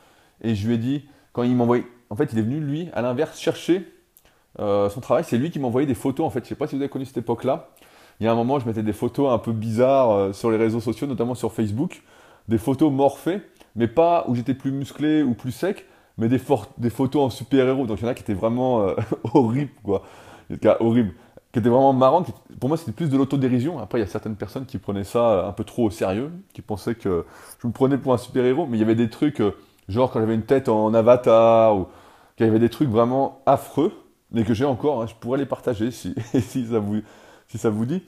et 0.42 0.56
je 0.56 0.68
lui 0.68 0.74
ai 0.74 0.78
dit, 0.80 1.06
quand 1.32 1.44
il 1.44 1.56
m'envoyait, 1.56 1.86
en 2.10 2.16
fait, 2.16 2.32
il 2.34 2.40
est 2.40 2.44
venu, 2.44 2.60
lui, 2.60 2.90
à 2.94 3.02
l'inverse, 3.02 3.40
chercher 3.40 3.88
euh, 4.60 4.90
son 4.90 5.02
travail. 5.02 5.24
C'est 5.26 5.38
lui 5.38 5.52
qui 5.52 5.60
m'envoyait 5.60 5.88
des 5.88 5.96
photos, 5.96 6.26
en 6.26 6.30
fait. 6.30 6.40
Je 6.40 6.46
ne 6.46 6.50
sais 6.50 6.56
pas 6.56 6.68
si 6.68 6.76
vous 6.76 6.82
avez 6.82 6.90
connu 6.90 7.06
cette 7.06 7.18
époque-là. 7.18 7.70
Il 8.20 8.26
y 8.26 8.28
a 8.28 8.32
un 8.32 8.36
moment, 8.36 8.60
je 8.60 8.66
mettais 8.66 8.84
des 8.84 8.94
photos 8.94 9.32
un 9.32 9.38
peu 9.38 9.52
bizarres 9.52 10.12
euh, 10.12 10.34
sur 10.34 10.52
les 10.52 10.58
réseaux 10.58 10.80
sociaux, 10.80 11.08
notamment 11.08 11.36
sur 11.36 11.52
Facebook, 11.52 12.02
des 12.48 12.58
photos 12.58 12.92
morphées, 12.92 13.42
mais 13.76 13.88
pas 13.88 14.26
où 14.28 14.36
j'étais 14.36 14.54
plus 14.54 14.72
musclé 14.72 15.24
ou 15.24 15.34
plus 15.34 15.52
sec, 15.52 15.86
mais 16.18 16.30
des, 16.30 16.40
photos 16.40 17.22
en 17.24 17.30
super-héros. 17.30 17.86
Donc 17.86 18.00
il 18.00 18.04
y 18.04 18.08
en 18.08 18.10
a 18.10 18.14
qui 18.14 18.24
étaient 18.24 18.34
vraiment 18.34 18.82
euh, 18.82 18.96
horribles, 19.34 19.72
quoi. 19.84 20.04
Horribles 20.80 21.14
qui 21.52 21.60
était 21.60 21.70
vraiment 21.70 21.94
marrant. 21.94 22.26
Pour 22.60 22.68
moi, 22.68 22.78
c'était 22.78 22.92
plus 22.92 23.10
de 23.10 23.16
l'autodérision. 23.16 23.80
Après, 23.80 23.98
il 23.98 24.02
y 24.02 24.04
a 24.04 24.08
certaines 24.08 24.36
personnes 24.36 24.66
qui 24.66 24.78
prenaient 24.78 25.06
ça 25.06 25.48
un 25.48 25.54
peu 25.54 25.64
trop 25.64 25.86
au 25.86 25.90
sérieux, 25.90 26.30
qui 26.54 26.62
pensaient 26.62 26.96
que 26.96 27.26
je 27.62 27.68
me 27.68 27.72
prenais 27.72 27.98
pour 27.98 28.14
un 28.14 28.18
super-héros, 28.18 28.66
mais 28.66 28.76
il 28.76 28.82
y 28.82 28.84
avait 28.84 28.94
des 28.94 29.10
trucs, 29.10 29.42
genre 29.88 30.12
quand 30.12 30.20
j'avais 30.20 30.36
une 30.36 30.46
tête 30.46 30.70
en 30.70 30.94
avatar, 30.94 31.78
ou 31.78 31.88
qu'il 32.36 32.46
y 32.46 32.50
avait 32.50 32.60
des 32.60 32.70
trucs 32.70 32.90
vraiment 32.90 33.42
affreux, 33.46 33.94
mais 34.32 34.44
que 34.44 34.54
j'ai 34.54 34.66
encore, 34.66 35.02
hein. 35.02 35.08
je 35.08 35.16
pourrais 35.16 35.38
les 35.38 35.46
partager 35.46 35.92
si, 35.92 36.16
ça 36.70 36.80
vous, 36.80 37.02
si 37.48 37.58
ça 37.58 37.70
vous 37.70 37.86
dit. 37.86 38.04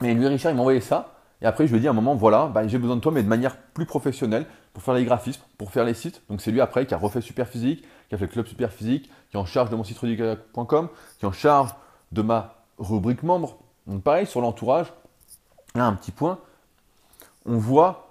Mais 0.00 0.14
lui, 0.14 0.26
Richard, 0.26 0.52
il 0.52 0.56
m'envoyait 0.56 0.80
ça, 0.80 1.14
et 1.42 1.46
après, 1.46 1.66
je 1.66 1.72
lui 1.72 1.78
ai 1.78 1.80
dit 1.80 1.88
à 1.88 1.90
un 1.90 1.94
moment, 1.94 2.14
voilà, 2.14 2.46
bah, 2.46 2.66
j'ai 2.66 2.78
besoin 2.78 2.96
de 2.96 3.00
toi, 3.00 3.12
mais 3.12 3.22
de 3.22 3.28
manière 3.28 3.56
plus 3.56 3.86
professionnelle, 3.86 4.46
pour 4.72 4.82
faire 4.82 4.94
les 4.94 5.04
graphismes, 5.04 5.42
pour 5.56 5.70
faire 5.70 5.84
les 5.84 5.94
sites. 5.94 6.22
Donc 6.28 6.40
c'est 6.40 6.50
lui 6.50 6.60
après 6.60 6.84
qui 6.84 6.94
a 6.94 6.98
refait 6.98 7.20
Superphysique, 7.20 7.84
qui 8.08 8.14
a 8.14 8.18
fait 8.18 8.28
Club 8.28 8.46
Superphysique, 8.46 9.10
qui 9.30 9.36
est 9.36 9.40
en 9.40 9.46
charge 9.46 9.70
de 9.70 9.76
mon 9.76 9.84
site 9.84 9.98
rudica.com, 9.98 10.88
qui 11.18 11.24
est 11.24 11.28
en 11.28 11.32
charge 11.32 11.70
de 12.12 12.22
ma 12.22 12.56
rubrique 12.78 13.22
membre. 13.22 13.58
Donc 13.86 14.02
pareil, 14.02 14.26
sur 14.26 14.40
l'entourage, 14.40 14.92
là 15.74 15.86
un 15.86 15.94
petit 15.94 16.10
point, 16.10 16.38
on 17.46 17.56
voit 17.56 18.03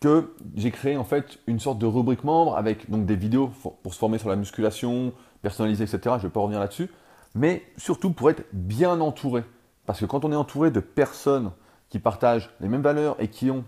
que 0.00 0.34
j'ai 0.54 0.70
créé 0.70 0.96
en 0.96 1.04
fait 1.04 1.38
une 1.46 1.60
sorte 1.60 1.78
de 1.78 1.86
rubrique 1.86 2.24
membre 2.24 2.56
avec 2.56 2.90
donc 2.90 3.06
des 3.06 3.16
vidéos 3.16 3.50
pour 3.82 3.94
se 3.94 3.98
former 3.98 4.18
sur 4.18 4.28
la 4.28 4.36
musculation, 4.36 5.12
personnalisée, 5.42 5.84
etc. 5.84 6.00
Je 6.04 6.10
ne 6.10 6.18
vais 6.18 6.30
pas 6.30 6.40
revenir 6.40 6.60
là-dessus. 6.60 6.90
Mais 7.34 7.62
surtout 7.76 8.12
pour 8.12 8.30
être 8.30 8.44
bien 8.52 9.00
entouré. 9.00 9.44
Parce 9.84 10.00
que 10.00 10.04
quand 10.04 10.24
on 10.24 10.32
est 10.32 10.36
entouré 10.36 10.70
de 10.70 10.80
personnes 10.80 11.52
qui 11.88 11.98
partagent 11.98 12.50
les 12.60 12.68
mêmes 12.68 12.82
valeurs 12.82 13.16
et 13.20 13.28
qui 13.28 13.50
ont 13.50 13.64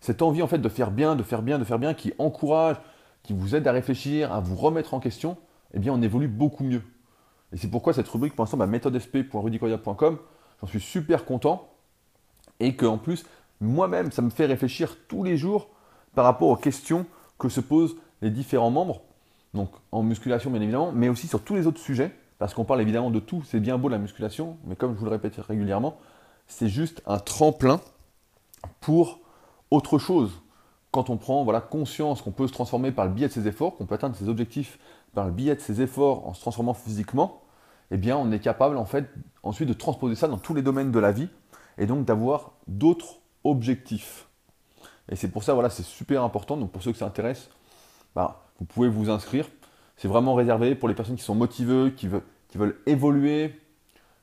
cette 0.00 0.22
envie 0.22 0.42
en 0.42 0.48
fait 0.48 0.58
de 0.58 0.68
faire 0.68 0.90
bien, 0.90 1.16
de 1.16 1.22
faire 1.22 1.42
bien, 1.42 1.58
de 1.58 1.64
faire 1.64 1.78
bien, 1.78 1.94
qui 1.94 2.12
encouragent, 2.18 2.80
qui 3.22 3.32
vous 3.32 3.54
aident 3.54 3.68
à 3.68 3.72
réfléchir, 3.72 4.32
à 4.32 4.40
vous 4.40 4.56
remettre 4.56 4.94
en 4.94 5.00
question, 5.00 5.36
eh 5.74 5.78
bien 5.78 5.92
on 5.92 6.02
évolue 6.02 6.28
beaucoup 6.28 6.64
mieux. 6.64 6.82
Et 7.52 7.56
c'est 7.56 7.68
pourquoi 7.68 7.92
cette 7.92 8.08
rubrique, 8.08 8.34
pour 8.34 8.44
l'instant, 8.44 8.56
bah, 8.56 8.68
j'en 10.60 10.66
suis 10.66 10.80
super 10.80 11.24
content. 11.24 11.68
Et 12.60 12.74
qu'en 12.74 12.98
plus, 12.98 13.24
moi-même, 13.60 14.12
ça 14.12 14.22
me 14.22 14.30
fait 14.30 14.46
réfléchir 14.46 14.96
tous 15.08 15.24
les 15.24 15.36
jours 15.36 15.68
par 16.14 16.24
rapport 16.24 16.48
aux 16.48 16.56
questions 16.56 17.06
que 17.38 17.48
se 17.48 17.60
posent 17.60 17.96
les 18.22 18.30
différents 18.30 18.70
membres. 18.70 19.02
Donc 19.54 19.70
en 19.92 20.02
musculation, 20.02 20.50
bien 20.50 20.60
évidemment, 20.60 20.92
mais 20.92 21.08
aussi 21.08 21.26
sur 21.26 21.42
tous 21.42 21.54
les 21.54 21.66
autres 21.66 21.80
sujets. 21.80 22.14
Parce 22.38 22.54
qu'on 22.54 22.64
parle 22.64 22.80
évidemment 22.80 23.10
de 23.10 23.18
tout, 23.18 23.42
c'est 23.42 23.58
bien 23.58 23.78
beau 23.78 23.88
la 23.88 23.98
musculation, 23.98 24.58
mais 24.64 24.76
comme 24.76 24.94
je 24.94 24.98
vous 24.98 25.04
le 25.04 25.10
répète 25.10 25.36
régulièrement, 25.36 25.98
c'est 26.46 26.68
juste 26.68 27.02
un 27.06 27.18
tremplin 27.18 27.80
pour 28.80 29.18
autre 29.70 29.98
chose. 29.98 30.40
Quand 30.92 31.10
on 31.10 31.16
prend 31.16 31.42
voilà, 31.44 31.60
conscience 31.60 32.22
qu'on 32.22 32.30
peut 32.30 32.46
se 32.46 32.52
transformer 32.52 32.92
par 32.92 33.06
le 33.06 33.12
biais 33.12 33.28
de 33.28 33.32
ses 33.32 33.48
efforts, 33.48 33.76
qu'on 33.76 33.86
peut 33.86 33.96
atteindre 33.96 34.16
ses 34.16 34.28
objectifs 34.28 34.78
par 35.14 35.26
le 35.26 35.32
biais 35.32 35.56
de 35.56 35.60
ses 35.60 35.82
efforts 35.82 36.26
en 36.28 36.32
se 36.32 36.40
transformant 36.40 36.74
physiquement, 36.74 37.42
eh 37.90 37.96
bien, 37.96 38.16
on 38.16 38.30
est 38.30 38.38
capable 38.38 38.76
en 38.76 38.84
fait 38.84 39.10
ensuite 39.42 39.68
de 39.68 39.74
transposer 39.74 40.14
ça 40.14 40.28
dans 40.28 40.38
tous 40.38 40.54
les 40.54 40.62
domaines 40.62 40.92
de 40.92 40.98
la 40.98 41.10
vie 41.10 41.28
et 41.76 41.86
donc 41.86 42.04
d'avoir 42.04 42.52
d'autres 42.68 43.16
objectifs. 43.50 44.26
Et 45.10 45.16
c'est 45.16 45.28
pour 45.28 45.42
ça, 45.42 45.54
voilà, 45.54 45.70
c'est 45.70 45.84
super 45.84 46.22
important. 46.22 46.56
Donc 46.56 46.70
pour 46.70 46.82
ceux 46.82 46.92
que 46.92 46.98
ça 46.98 47.06
intéresse, 47.06 47.48
bah, 48.14 48.42
vous 48.58 48.64
pouvez 48.64 48.88
vous 48.88 49.10
inscrire. 49.10 49.46
C'est 49.96 50.08
vraiment 50.08 50.34
réservé 50.34 50.74
pour 50.74 50.88
les 50.88 50.94
personnes 50.94 51.16
qui 51.16 51.24
sont 51.24 51.34
motivées, 51.34 51.92
qui 51.94 52.08
veulent, 52.08 52.22
qui 52.48 52.58
veulent 52.58 52.78
évoluer, 52.86 53.58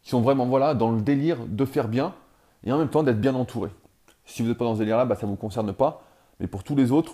qui 0.03 0.09
sont 0.09 0.21
vraiment 0.21 0.45
voilà, 0.45 0.73
dans 0.73 0.91
le 0.91 1.01
délire 1.01 1.37
de 1.47 1.65
faire 1.65 1.87
bien 1.87 2.13
et 2.63 2.71
en 2.71 2.77
même 2.77 2.89
temps 2.89 3.03
d'être 3.03 3.19
bien 3.19 3.35
entouré. 3.35 3.69
Si 4.25 4.41
vous 4.41 4.47
n'êtes 4.47 4.57
pas 4.57 4.65
dans 4.65 4.75
ce 4.75 4.79
délire-là, 4.79 5.05
bah, 5.05 5.15
ça 5.15 5.25
ne 5.25 5.31
vous 5.31 5.37
concerne 5.37 5.73
pas. 5.73 6.01
Mais 6.39 6.47
pour 6.47 6.63
tous 6.63 6.75
les 6.75 6.91
autres, 6.91 7.13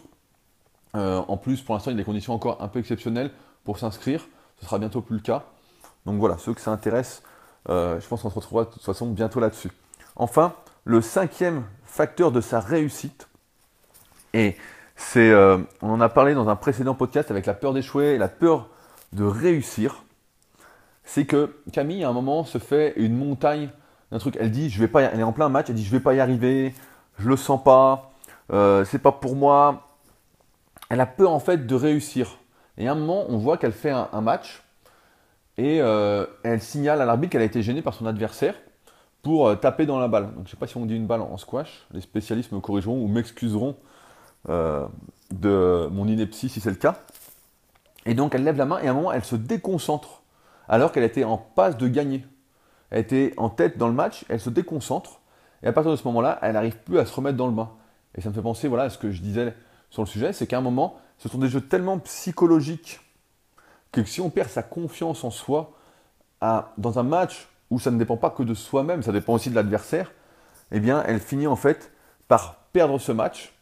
euh, 0.95 1.21
en 1.27 1.37
plus, 1.37 1.61
pour 1.61 1.75
l'instant, 1.75 1.91
il 1.91 1.95
y 1.95 1.97
a 1.97 2.01
des 2.01 2.05
conditions 2.05 2.33
encore 2.33 2.61
un 2.61 2.67
peu 2.67 2.79
exceptionnelles 2.79 3.31
pour 3.63 3.77
s'inscrire. 3.77 4.27
Ce 4.59 4.65
sera 4.65 4.79
bientôt 4.79 5.01
plus 5.01 5.15
le 5.15 5.21
cas. 5.21 5.43
Donc 6.05 6.19
voilà, 6.19 6.37
ceux 6.37 6.53
que 6.53 6.61
ça 6.61 6.71
intéresse, 6.71 7.21
euh, 7.69 7.99
je 7.99 8.07
pense 8.07 8.21
qu'on 8.21 8.29
se 8.29 8.35
retrouvera 8.35 8.65
de 8.65 8.71
toute 8.71 8.83
façon 8.83 9.09
bientôt 9.11 9.39
là-dessus. 9.39 9.71
Enfin, 10.15 10.53
le 10.83 11.01
cinquième 11.01 11.63
facteur 11.91 12.31
de 12.31 12.39
sa 12.41 12.59
réussite, 12.59 13.27
et 14.33 14.55
c'est, 14.95 15.29
euh, 15.29 15.57
on 15.81 15.89
en 15.91 16.01
a 16.01 16.09
parlé 16.09 16.33
dans 16.33 16.47
un 16.47 16.55
précédent 16.55 16.95
podcast 16.95 17.31
avec 17.31 17.45
la 17.45 17.53
peur 17.53 17.73
d'échouer 17.73 18.13
et 18.13 18.17
la 18.17 18.29
peur 18.29 18.69
de 19.13 19.25
réussir, 19.25 20.03
c'est 21.03 21.25
que 21.25 21.53
Camille 21.73 22.03
à 22.03 22.09
un 22.09 22.13
moment 22.13 22.45
se 22.45 22.59
fait 22.59 22.93
une 22.95 23.17
montagne 23.17 23.69
d'un 24.11 24.19
truc. 24.19 24.37
Elle 24.39 24.51
dit, 24.51 24.69
je 24.69 24.79
vais 24.79 24.87
pas, 24.87 25.01
elle 25.01 25.19
est 25.19 25.23
en 25.23 25.33
plein 25.33 25.49
match, 25.49 25.67
elle 25.69 25.75
dit, 25.75 25.83
je 25.83 25.91
vais 25.91 25.99
pas 25.99 26.13
y 26.13 26.21
arriver, 26.21 26.73
je 27.19 27.27
le 27.27 27.35
sens 27.35 27.61
pas, 27.61 28.13
euh, 28.53 28.85
c'est 28.85 28.99
pas 28.99 29.11
pour 29.11 29.35
moi. 29.35 29.87
Elle 30.89 31.01
a 31.01 31.05
peur 31.05 31.31
en 31.31 31.39
fait 31.39 31.67
de 31.67 31.75
réussir. 31.75 32.37
Et 32.77 32.87
à 32.87 32.93
un 32.93 32.95
moment, 32.95 33.25
on 33.27 33.37
voit 33.37 33.57
qu'elle 33.57 33.73
fait 33.73 33.91
un, 33.91 34.21
match 34.21 34.63
et 35.57 35.81
euh, 35.81 36.25
elle 36.43 36.61
signale 36.61 37.01
à 37.01 37.05
l'arbitre 37.05 37.33
qu'elle 37.33 37.41
a 37.41 37.45
été 37.45 37.61
gênée 37.61 37.81
par 37.81 37.93
son 37.93 38.05
adversaire 38.05 38.55
pour 39.21 39.47
euh, 39.47 39.55
taper 39.55 39.85
dans 39.85 39.99
la 39.99 40.07
balle. 40.07 40.25
Donc, 40.25 40.35
je 40.37 40.41
ne 40.41 40.47
sais 40.47 40.57
pas 40.57 40.67
si 40.67 40.77
on 40.77 40.85
dit 40.85 40.95
une 40.95 41.07
balle 41.07 41.21
en 41.21 41.37
squash. 41.37 41.85
Les 41.93 42.01
spécialistes 42.01 42.51
me 42.51 42.59
corrigeront 42.59 43.01
ou 43.01 43.07
m'excuseront 43.07 43.75
euh, 44.49 44.85
de 45.31 45.87
mon 45.91 46.07
ineptie 46.07 46.49
si 46.49 46.59
c'est 46.59 46.69
le 46.69 46.75
cas. 46.75 46.99
Et 48.05 48.13
donc, 48.13 48.33
elle 48.33 48.43
lève 48.43 48.57
la 48.57 48.65
main 48.65 48.79
et 48.79 48.87
à 48.87 48.91
un 48.91 48.93
moment, 48.93 49.11
elle 49.11 49.23
se 49.23 49.35
déconcentre 49.35 50.21
alors 50.67 50.91
qu'elle 50.91 51.03
était 51.03 51.23
en 51.23 51.37
passe 51.37 51.77
de 51.77 51.87
gagner. 51.87 52.25
Elle 52.89 52.99
était 52.99 53.33
en 53.37 53.49
tête 53.49 53.77
dans 53.77 53.87
le 53.87 53.93
match, 53.93 54.25
elle 54.27 54.39
se 54.39 54.49
déconcentre 54.49 55.21
et 55.63 55.67
à 55.67 55.73
partir 55.73 55.91
de 55.91 55.95
ce 55.95 56.03
moment-là, 56.05 56.39
elle 56.41 56.53
n'arrive 56.53 56.77
plus 56.77 56.99
à 56.99 57.05
se 57.05 57.13
remettre 57.13 57.37
dans 57.37 57.47
le 57.47 57.53
bain. 57.53 57.71
Et 58.15 58.21
ça 58.21 58.29
me 58.29 58.33
fait 58.33 58.41
penser 58.41 58.67
voilà, 58.67 58.83
à 58.83 58.89
ce 58.89 58.97
que 58.97 59.11
je 59.11 59.21
disais 59.21 59.53
sur 59.89 60.01
le 60.01 60.07
sujet, 60.07 60.33
c'est 60.33 60.47
qu'à 60.47 60.57
un 60.57 60.61
moment, 60.61 60.97
ce 61.17 61.29
sont 61.29 61.37
des 61.37 61.47
jeux 61.47 61.61
tellement 61.61 61.99
psychologiques 61.99 62.99
que 63.91 64.03
si 64.03 64.21
on 64.21 64.29
perd 64.29 64.49
sa 64.49 64.63
confiance 64.63 65.23
en 65.23 65.31
soi 65.31 65.73
dans 66.77 66.97
un 66.97 67.03
match 67.03 67.47
où 67.71 67.79
ça 67.79 67.89
ne 67.89 67.97
dépend 67.97 68.17
pas 68.17 68.29
que 68.29 68.43
de 68.43 68.53
soi-même, 68.53 69.01
ça 69.01 69.11
dépend 69.11 69.33
aussi 69.33 69.49
de 69.49 69.55
l'adversaire, 69.55 70.11
eh 70.71 70.79
bien, 70.79 71.03
elle 71.07 71.19
finit 71.19 71.47
en 71.47 71.55
fait 71.55 71.91
par 72.27 72.55
perdre 72.73 72.99
ce 72.99 73.11
match. 73.11 73.53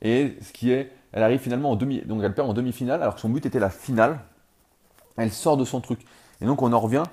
Et 0.00 0.36
ce 0.40 0.52
qui 0.52 0.72
est, 0.72 0.90
elle 1.12 1.22
arrive 1.22 1.38
finalement 1.38 1.70
en 1.70 1.76
demi, 1.76 2.00
donc 2.00 2.22
elle 2.24 2.34
perd 2.34 2.48
en 2.48 2.54
demi-finale, 2.54 3.02
alors 3.02 3.14
que 3.14 3.20
son 3.20 3.28
but 3.28 3.46
était 3.46 3.60
la 3.60 3.70
finale. 3.70 4.20
Elle 5.16 5.30
sort 5.30 5.56
de 5.56 5.64
son 5.64 5.80
truc. 5.80 6.00
Et 6.40 6.46
donc 6.46 6.62
on 6.62 6.72
en 6.72 6.80
revient 6.80 7.04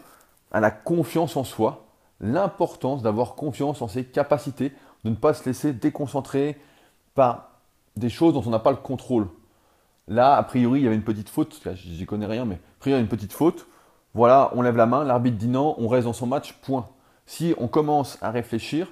à 0.51 0.59
la 0.59 0.71
confiance 0.71 1.35
en 1.35 1.43
soi, 1.43 1.85
l'importance 2.21 3.03
d'avoir 3.03 3.35
confiance 3.35 3.81
en 3.81 3.87
ses 3.87 4.05
capacités, 4.05 4.73
de 5.03 5.09
ne 5.11 5.15
pas 5.15 5.33
se 5.33 5.45
laisser 5.45 5.73
déconcentrer 5.73 6.57
par 7.15 7.49
des 7.95 8.09
choses 8.09 8.33
dont 8.33 8.43
on 8.45 8.49
n'a 8.49 8.59
pas 8.59 8.71
le 8.71 8.77
contrôle. 8.77 9.27
Là, 10.07 10.35
a 10.35 10.43
priori, 10.43 10.79
il 10.79 10.83
y 10.83 10.87
avait 10.87 10.95
une 10.95 11.03
petite 11.03 11.29
faute. 11.29 11.61
J'y 11.75 12.05
connais 12.05 12.25
rien, 12.25 12.45
mais 12.45 12.55
a 12.55 12.79
priori, 12.79 12.97
il 12.97 13.01
y 13.01 13.03
a 13.03 13.03
une 13.03 13.09
petite 13.09 13.33
faute. 13.33 13.67
Voilà, 14.13 14.51
on 14.55 14.61
lève 14.61 14.75
la 14.75 14.85
main, 14.85 15.03
l'arbitre 15.03 15.37
dit 15.37 15.47
non, 15.47 15.75
on 15.77 15.87
reste 15.87 16.05
dans 16.05 16.13
son 16.13 16.27
match, 16.27 16.53
point. 16.61 16.87
Si 17.25 17.53
on 17.57 17.67
commence 17.67 18.17
à 18.21 18.31
réfléchir, 18.31 18.87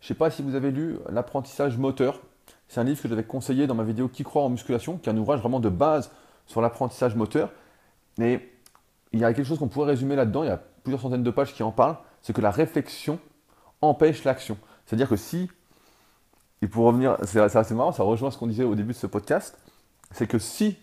je 0.00 0.04
ne 0.04 0.08
sais 0.08 0.14
pas 0.14 0.30
si 0.30 0.42
vous 0.42 0.54
avez 0.54 0.70
lu 0.70 0.98
L'apprentissage 1.10 1.76
moteur. 1.76 2.20
C'est 2.68 2.80
un 2.80 2.84
livre 2.84 3.02
que 3.02 3.08
j'avais 3.08 3.24
conseillé 3.24 3.66
dans 3.66 3.74
ma 3.74 3.82
vidéo 3.82 4.08
Qui 4.08 4.22
croit 4.22 4.42
en 4.42 4.48
musculation, 4.48 4.96
qui 4.98 5.08
est 5.08 5.12
un 5.12 5.16
ouvrage 5.16 5.40
vraiment 5.40 5.58
de 5.58 5.68
base 5.68 6.10
sur 6.46 6.60
l'apprentissage 6.60 7.16
moteur. 7.16 7.50
Et 8.20 8.40
il 9.12 9.20
y 9.20 9.24
a 9.24 9.32
quelque 9.32 9.46
chose 9.46 9.58
qu'on 9.58 9.68
pourrait 9.68 9.88
résumer 9.88 10.14
là-dedans, 10.16 10.44
il 10.44 10.48
y 10.48 10.52
a 10.52 10.62
plusieurs 10.82 11.00
centaines 11.00 11.22
de 11.22 11.30
pages 11.30 11.54
qui 11.54 11.62
en 11.62 11.72
parlent, 11.72 11.96
c'est 12.22 12.32
que 12.32 12.40
la 12.40 12.50
réflexion 12.50 13.18
empêche 13.80 14.24
l'action. 14.24 14.56
C'est-à-dire 14.86 15.08
que 15.08 15.16
si, 15.16 15.50
et 16.62 16.68
pour 16.68 16.84
revenir, 16.84 17.16
c'est 17.24 17.40
assez 17.40 17.74
marrant, 17.74 17.92
ça 17.92 18.02
rejoint 18.02 18.30
ce 18.30 18.38
qu'on 18.38 18.46
disait 18.46 18.64
au 18.64 18.74
début 18.74 18.92
de 18.92 18.98
ce 18.98 19.06
podcast, 19.06 19.58
c'est 20.12 20.26
que 20.26 20.38
si 20.38 20.76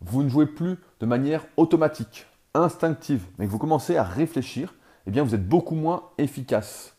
vous 0.00 0.22
ne 0.22 0.28
jouez 0.28 0.46
plus 0.46 0.78
de 1.00 1.06
manière 1.06 1.44
automatique, 1.56 2.26
instinctive, 2.54 3.24
mais 3.38 3.46
que 3.46 3.50
vous 3.50 3.58
commencez 3.58 3.96
à 3.96 4.02
réfléchir, 4.02 4.74
eh 5.06 5.10
bien 5.10 5.22
vous 5.22 5.34
êtes 5.34 5.46
beaucoup 5.46 5.74
moins 5.74 6.04
efficace. 6.18 6.94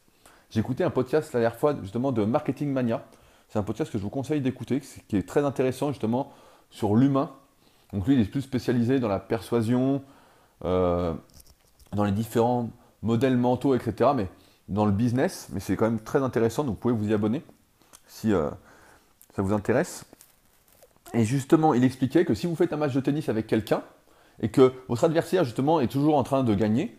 J'ai 0.50 0.60
écouté 0.60 0.84
un 0.84 0.90
podcast 0.90 1.34
la 1.34 1.40
dernière 1.40 1.60
fois 1.60 1.76
justement 1.82 2.12
de 2.12 2.26
Marketing 2.26 2.72
Mania. 2.72 3.06
C'est 3.50 3.60
un 3.60 3.64
podcast 3.64 3.92
que 3.92 3.98
je 3.98 4.04
vous 4.04 4.10
conseille 4.10 4.42
d'écouter, 4.42 4.82
qui 5.08 5.18
est 5.18 5.28
très 5.28 5.46
intéressant 5.46 5.90
justement 5.90 6.32
sur 6.70 6.96
l'humain. 6.96 7.32
Donc 7.92 8.08
lui, 8.08 8.16
il 8.16 8.20
est 8.20 8.26
plus 8.26 8.42
spécialisé 8.42 9.00
dans 9.00 9.08
la 9.08 9.20
persuasion, 9.20 10.02
euh, 10.66 11.14
dans 11.92 12.04
les 12.04 12.12
différents 12.12 12.70
modèles 13.04 13.38
mentaux, 13.38 13.76
etc. 13.76 14.12
Mais 14.16 14.28
dans 14.70 14.86
le 14.86 14.92
business, 14.92 15.50
mais 15.52 15.60
c'est 15.60 15.76
quand 15.76 15.86
même 15.86 16.00
très 16.00 16.24
intéressant, 16.24 16.64
donc 16.64 16.76
vous 16.76 16.82
pouvez 16.82 16.94
vous 16.94 17.10
y 17.10 17.14
abonner 17.14 17.44
si 18.08 18.34
euh, 18.34 18.50
ça 19.36 19.42
vous 19.42 19.54
intéresse. 19.54 20.06
Et 21.14 21.26
justement, 21.26 21.76
il 21.76 21.84
expliquait 21.84 22.26
que 22.26 22.34
si 22.34 22.48
vous 22.48 22.56
faites 22.56 22.74
un 22.74 22.78
match 22.78 22.94
de 22.94 23.00
tennis 23.00 23.30
avec 23.30 23.46
quelqu'un, 23.46 23.84
et 24.42 24.50
que 24.50 24.74
votre 24.88 25.04
adversaire 25.04 25.44
justement 25.44 25.80
est 25.80 25.88
toujours 25.88 26.18
en 26.18 26.24
train 26.24 26.44
de 26.44 26.54
gagner, 26.54 26.98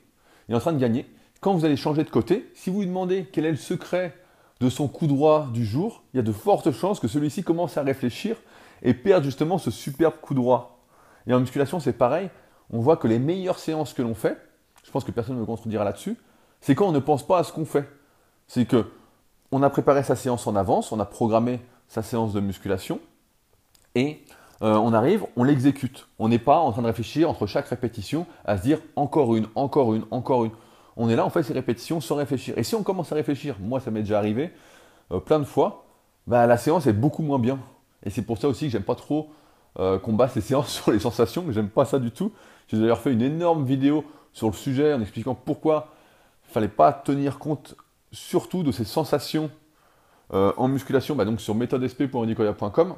il 0.49 0.53
est 0.53 0.57
en 0.57 0.61
train 0.61 0.73
de 0.73 0.79
gagner, 0.79 1.07
quand 1.41 1.55
vous 1.55 1.65
allez 1.65 1.77
changer 1.77 2.05
de 2.05 2.11
côté, 2.11 2.51
si 2.55 2.71
vous 2.71 2.81
lui 2.81 2.87
demandez 2.87 3.29
quel 3.31 3.45
est 3.45 3.51
le 3.51 3.57
secret 3.57 4.15
de 4.61 4.71
son 4.71 4.89
coup 4.89 5.07
droit 5.07 5.49
du 5.53 5.65
jour, 5.65 6.03
il 6.13 6.17
y 6.17 6.21
a 6.21 6.23
de 6.23 6.33
fortes 6.33 6.71
chances 6.73 7.01
que 7.01 7.09
celui-ci 7.09 7.43
commence 7.43 7.77
à 7.77 7.83
réfléchir 7.83 8.37
et 8.83 8.95
perde 8.95 9.25
justement 9.25 9.59
ce 9.59 9.71
superbe 9.71 10.15
coup 10.21 10.35
droit. 10.35 10.85
Et 11.27 11.35
en 11.35 11.41
musculation, 11.41 11.81
c'est 11.81 11.93
pareil. 11.93 12.31
On 12.71 12.81
voit 12.81 12.97
que 12.97 13.09
les 13.09 13.19
meilleures 13.19 13.59
séances 13.59 13.93
que 13.93 14.03
l'on 14.03 14.15
fait, 14.15 14.39
je 14.85 14.91
pense 14.91 15.05
que 15.05 15.11
personne 15.11 15.37
ne 15.37 15.41
me 15.41 15.47
contredira 15.47 15.85
là-dessus, 15.85 16.17
c'est 16.61 16.75
quand 16.75 16.89
on 16.89 16.93
ne 16.93 16.99
pense 16.99 17.27
pas 17.27 17.39
à 17.39 17.45
ce 17.45 17.53
qu'on 17.53 17.67
fait. 17.67 17.89
C'est 18.47 18.67
que 18.67 18.87
on 19.51 19.63
a 19.63 19.71
préparé 19.71 20.03
sa 20.03 20.17
séance 20.17 20.47
en 20.47 20.57
avance, 20.57 20.93
on 20.93 21.01
a 21.01 21.05
programmé 21.05 21.61
sa 21.89 22.03
séance 22.03 22.33
de 22.33 22.41
musculation 22.41 23.01
et 23.95 24.25
euh, 24.65 24.77
on 24.77 24.95
arrive, 24.95 25.27
on 25.37 25.45
l'exécute. 25.45 26.09
On 26.19 26.29
n'est 26.29 26.39
pas 26.39 26.57
en 26.57 26.73
train 26.73 26.81
de 26.81 26.87
réfléchir 26.87 27.29
entre 27.29 27.47
chaque 27.47 27.69
répétition 27.69 28.27
à 28.47 28.57
se 28.57 28.63
dire 28.63 28.79
encore 28.97 29.37
une, 29.37 29.47
encore 29.55 29.95
une, 29.95 30.05
encore 30.11 30.47
une. 30.47 30.53
On 30.97 31.11
est 31.11 31.17
là, 31.17 31.27
on 31.27 31.31
fait 31.31 31.43
ces 31.43 31.53
répétitions 31.53 32.01
sans 32.01 32.15
réfléchir. 32.15 32.57
Et 32.57 32.63
si 32.63 32.75
on 32.75 32.83
commence 32.83 33.13
à 33.13 33.15
réfléchir, 33.15 33.57
moi 33.61 33.79
ça 33.81 33.91
m'est 33.91 34.01
déjà 34.01 34.17
arrivé 34.17 34.53
euh, 35.13 35.21
plein 35.21 35.39
de 35.39 35.45
fois, 35.45 35.85
bah, 36.27 36.47
la 36.47 36.57
séance 36.57 36.87
est 36.87 36.95
beaucoup 36.95 37.23
moins 37.23 37.39
bien. 37.39 37.59
Et 38.05 38.11
c'est 38.11 38.23
pour 38.23 38.39
ça 38.39 38.49
aussi 38.49 38.67
que 38.67 38.73
j'aime 38.73 38.85
pas 38.85 38.95
trop 38.95 39.29
euh, 39.79 39.99
qu'on 39.99 40.17
séances 40.41 40.71
sur 40.71 40.91
les 40.93 40.99
sensations, 40.99 41.45
j'aime 41.51 41.69
pas 41.69 41.85
ça 41.85 41.99
du 41.99 42.11
tout. 42.11 42.33
J'ai 42.69 42.79
d'ailleurs 42.79 43.01
fait 43.01 43.13
une 43.13 43.23
énorme 43.23 43.67
vidéo 43.67 44.03
sur 44.33 44.47
le 44.47 44.55
sujet 44.55 44.95
en 44.95 45.03
expliquant 45.03 45.35
pourquoi 45.35 45.89
il 46.49 46.53
fallait 46.53 46.69
pas 46.69 46.91
tenir 46.93 47.39
compte 47.39 47.77
surtout 48.13 48.63
de 48.63 48.73
ces 48.73 48.85
sensations 48.85 49.51
en 50.31 50.67
musculation, 50.67 51.15
bah, 51.15 51.25
donc 51.25 51.41
sur 51.41 51.55
méthodesp.onicoya.com 51.55 52.97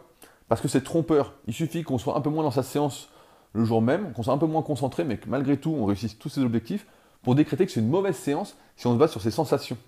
parce 0.48 0.60
que 0.60 0.68
c'est 0.68 0.82
trompeur. 0.82 1.34
Il 1.46 1.54
suffit 1.54 1.82
qu'on 1.82 1.98
soit 1.98 2.16
un 2.16 2.20
peu 2.20 2.30
moins 2.30 2.44
dans 2.44 2.50
sa 2.50 2.62
séance 2.62 3.08
le 3.52 3.64
jour 3.64 3.82
même, 3.82 4.12
qu'on 4.12 4.22
soit 4.22 4.34
un 4.34 4.38
peu 4.38 4.46
moins 4.46 4.62
concentré, 4.62 5.04
mais 5.04 5.18
que 5.18 5.28
malgré 5.28 5.56
tout, 5.56 5.70
on 5.70 5.86
réussisse 5.86 6.18
tous 6.18 6.28
ses 6.28 6.42
objectifs 6.42 6.86
pour 7.22 7.34
décréter 7.34 7.66
que 7.66 7.72
c'est 7.72 7.80
une 7.80 7.88
mauvaise 7.88 8.16
séance 8.16 8.56
si 8.76 8.86
on 8.86 8.92
se 8.92 8.98
base 8.98 9.10
sur 9.10 9.22
ses 9.22 9.30
sensations. 9.30 9.78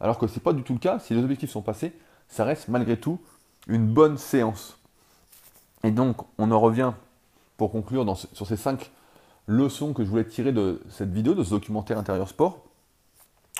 Alors 0.00 0.18
que 0.18 0.26
ce 0.26 0.34
n'est 0.34 0.42
pas 0.42 0.52
du 0.52 0.62
tout 0.62 0.74
le 0.74 0.78
cas. 0.78 0.98
Si 0.98 1.14
les 1.14 1.22
objectifs 1.22 1.50
sont 1.50 1.62
passés, 1.62 1.92
ça 2.28 2.44
reste 2.44 2.68
malgré 2.68 2.96
tout 2.96 3.18
une 3.66 3.86
bonne 3.86 4.18
séance. 4.18 4.78
Et 5.82 5.90
donc, 5.90 6.18
on 6.38 6.50
en 6.50 6.60
revient 6.60 6.92
pour 7.56 7.72
conclure 7.72 8.04
sur 8.32 8.46
ces 8.46 8.56
cinq 8.56 8.90
leçons 9.46 9.92
que 9.92 10.04
je 10.04 10.10
voulais 10.10 10.24
tirer 10.24 10.52
de 10.52 10.80
cette 10.90 11.10
vidéo, 11.10 11.34
de 11.34 11.42
ce 11.42 11.50
documentaire 11.50 11.98
intérieur 11.98 12.28
sport. 12.28 12.64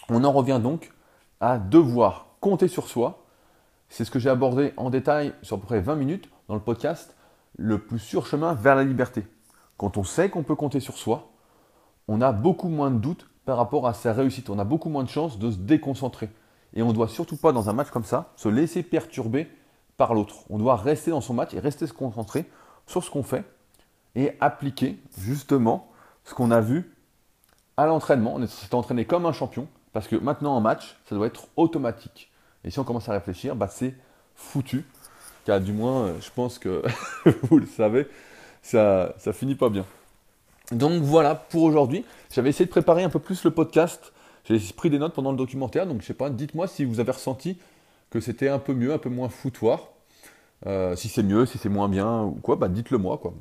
On 0.09 0.24
en 0.24 0.33
revient 0.33 0.61
donc 0.62 0.92
à 1.40 1.59
devoir 1.59 2.27
compter 2.40 2.68
sur 2.68 2.87
soi 2.87 3.24
c'est 3.88 4.05
ce 4.05 4.11
que 4.11 4.18
j'ai 4.18 4.31
abordé 4.31 4.72
en 4.77 4.90
détail 4.90 5.33
sur 5.42 5.57
à 5.57 5.61
peu 5.61 5.66
près 5.66 5.81
20 5.81 5.96
minutes 5.96 6.29
dans 6.48 6.55
le 6.55 6.61
podcast 6.61 7.16
Le 7.57 7.79
plus 7.79 7.98
sûr 7.98 8.27
chemin 8.27 8.55
vers 8.55 8.77
la 8.77 8.85
liberté. 8.85 9.27
Quand 9.77 9.96
on 9.96 10.05
sait 10.05 10.29
qu'on 10.29 10.42
peut 10.42 10.55
compter 10.55 10.81
sur 10.81 10.98
soi, 10.98 11.31
on 12.07 12.20
a 12.20 12.33
beaucoup 12.33 12.68
moins 12.68 12.90
de 12.90 12.98
doutes 12.98 13.29
par 13.44 13.57
rapport 13.57 13.87
à 13.87 13.94
sa 13.94 14.12
réussite. 14.12 14.51
On 14.51 14.59
a 14.59 14.64
beaucoup 14.64 14.88
moins 14.88 15.05
de 15.05 15.09
chances 15.09 15.38
de 15.38 15.51
se 15.51 15.57
déconcentrer. 15.57 16.29
Et 16.74 16.83
on 16.83 16.88
ne 16.88 16.92
doit 16.92 17.09
surtout 17.09 17.37
pas, 17.37 17.53
dans 17.53 17.70
un 17.70 17.72
match 17.72 17.90
comme 17.90 18.05
ça, 18.05 18.33
se 18.37 18.48
laisser 18.48 18.83
perturber 18.83 19.48
par 19.96 20.14
l'autre. 20.14 20.44
On 20.51 20.59
doit 20.59 20.77
rester 20.77 21.11
dans 21.11 21.20
son 21.20 21.35
match 21.35 21.55
et 21.55 21.59
rester 21.59 21.87
se 21.87 21.92
concentrer 21.92 22.44
sur 22.87 23.03
ce 23.03 23.11
qu'on 23.11 23.22
fait 23.22 23.44
et 24.14 24.33
appliquer 24.40 24.98
justement 25.18 25.88
ce 26.24 26.35
qu'on 26.35 26.51
a 26.51 26.61
vu 26.61 26.94
à 27.77 27.87
l'entraînement. 27.87 28.35
On 28.35 28.46
s'est 28.46 28.74
entraîné 28.74 29.05
comme 29.05 29.27
un 29.27 29.33
champion 29.33 29.66
parce 29.92 30.09
que 30.09 30.16
maintenant 30.16 30.55
en 30.55 30.61
match, 30.61 30.98
ça 31.07 31.14
doit 31.14 31.27
être 31.27 31.48
automatique. 31.57 32.31
Et 32.64 32.71
si 32.71 32.79
on 32.79 32.85
commence 32.85 33.09
à 33.09 33.12
réfléchir, 33.12 33.57
bah, 33.57 33.68
c'est 33.68 33.94
foutu. 34.35 34.85
Car 35.44 35.61
du 35.61 35.73
moins, 35.73 36.07
euh, 36.07 36.14
je 36.21 36.31
pense 36.35 36.59
que 36.59 36.83
vous 37.42 37.59
le 37.59 37.66
savez, 37.66 38.07
ça, 38.62 39.14
ça 39.18 39.33
finit 39.33 39.55
pas 39.55 39.71
bien. 39.71 39.85
Donc 40.73 41.03
voilà 41.03 41.35
pour 41.35 41.62
aujourd'hui. 41.62 42.05
J'avais 42.31 42.51
essayé 42.51 42.66
de 42.66 42.71
préparer 42.71 43.03
un 43.03 43.09
peu 43.09 43.18
plus 43.18 43.44
le 43.44 43.51
podcast. 43.51 44.12
J'ai 44.44 44.59
pris 44.75 44.90
des 44.90 44.99
notes 44.99 45.14
pendant 45.14 45.31
le 45.31 45.38
documentaire. 45.38 45.87
Donc 45.87 46.03
je 46.03 46.07
sais 46.07 46.14
pas, 46.14 46.31
dites-moi 46.31 46.66
si 46.68 46.85
vous 46.85 47.01
avez 47.01 47.12
ressenti 47.12 47.59
que 48.11 48.21
c'était 48.21 48.49
un 48.49 48.59
peu 48.59 48.75
mieux, 48.75 48.92
un 48.92 48.99
peu 48.99 49.09
moins 49.09 49.29
foutoir. 49.29 49.88
Euh, 50.66 50.97
si 50.97 51.09
c'est 51.09 51.23
mieux, 51.23 51.47
si 51.47 51.57
c'est 51.59 51.68
moins 51.68 51.88
bien 51.88 52.25
ou 52.25 52.33
quoi, 52.42 52.57
bah 52.57 52.68
dites-le 52.68 52.99
moi. 52.99 53.18
Quoi. 53.18 53.33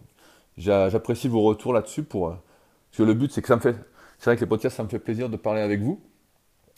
J'apprécie 0.57 1.27
vos 1.27 1.41
retours 1.41 1.73
là-dessus 1.73 2.03
pour. 2.03 2.27
Euh, 2.27 2.31
parce 2.91 2.97
que 2.99 3.03
le 3.03 3.13
but, 3.13 3.31
c'est 3.31 3.41
que 3.41 3.47
ça 3.47 3.55
me 3.55 3.61
fait. 3.61 3.75
C'est 4.19 4.25
vrai 4.25 4.35
que 4.35 4.41
les 4.41 4.47
podcasts, 4.47 4.77
ça 4.77 4.83
me 4.83 4.89
fait 4.89 4.99
plaisir 4.99 5.29
de 5.29 5.37
parler 5.37 5.61
avec 5.61 5.81
vous. 5.81 6.01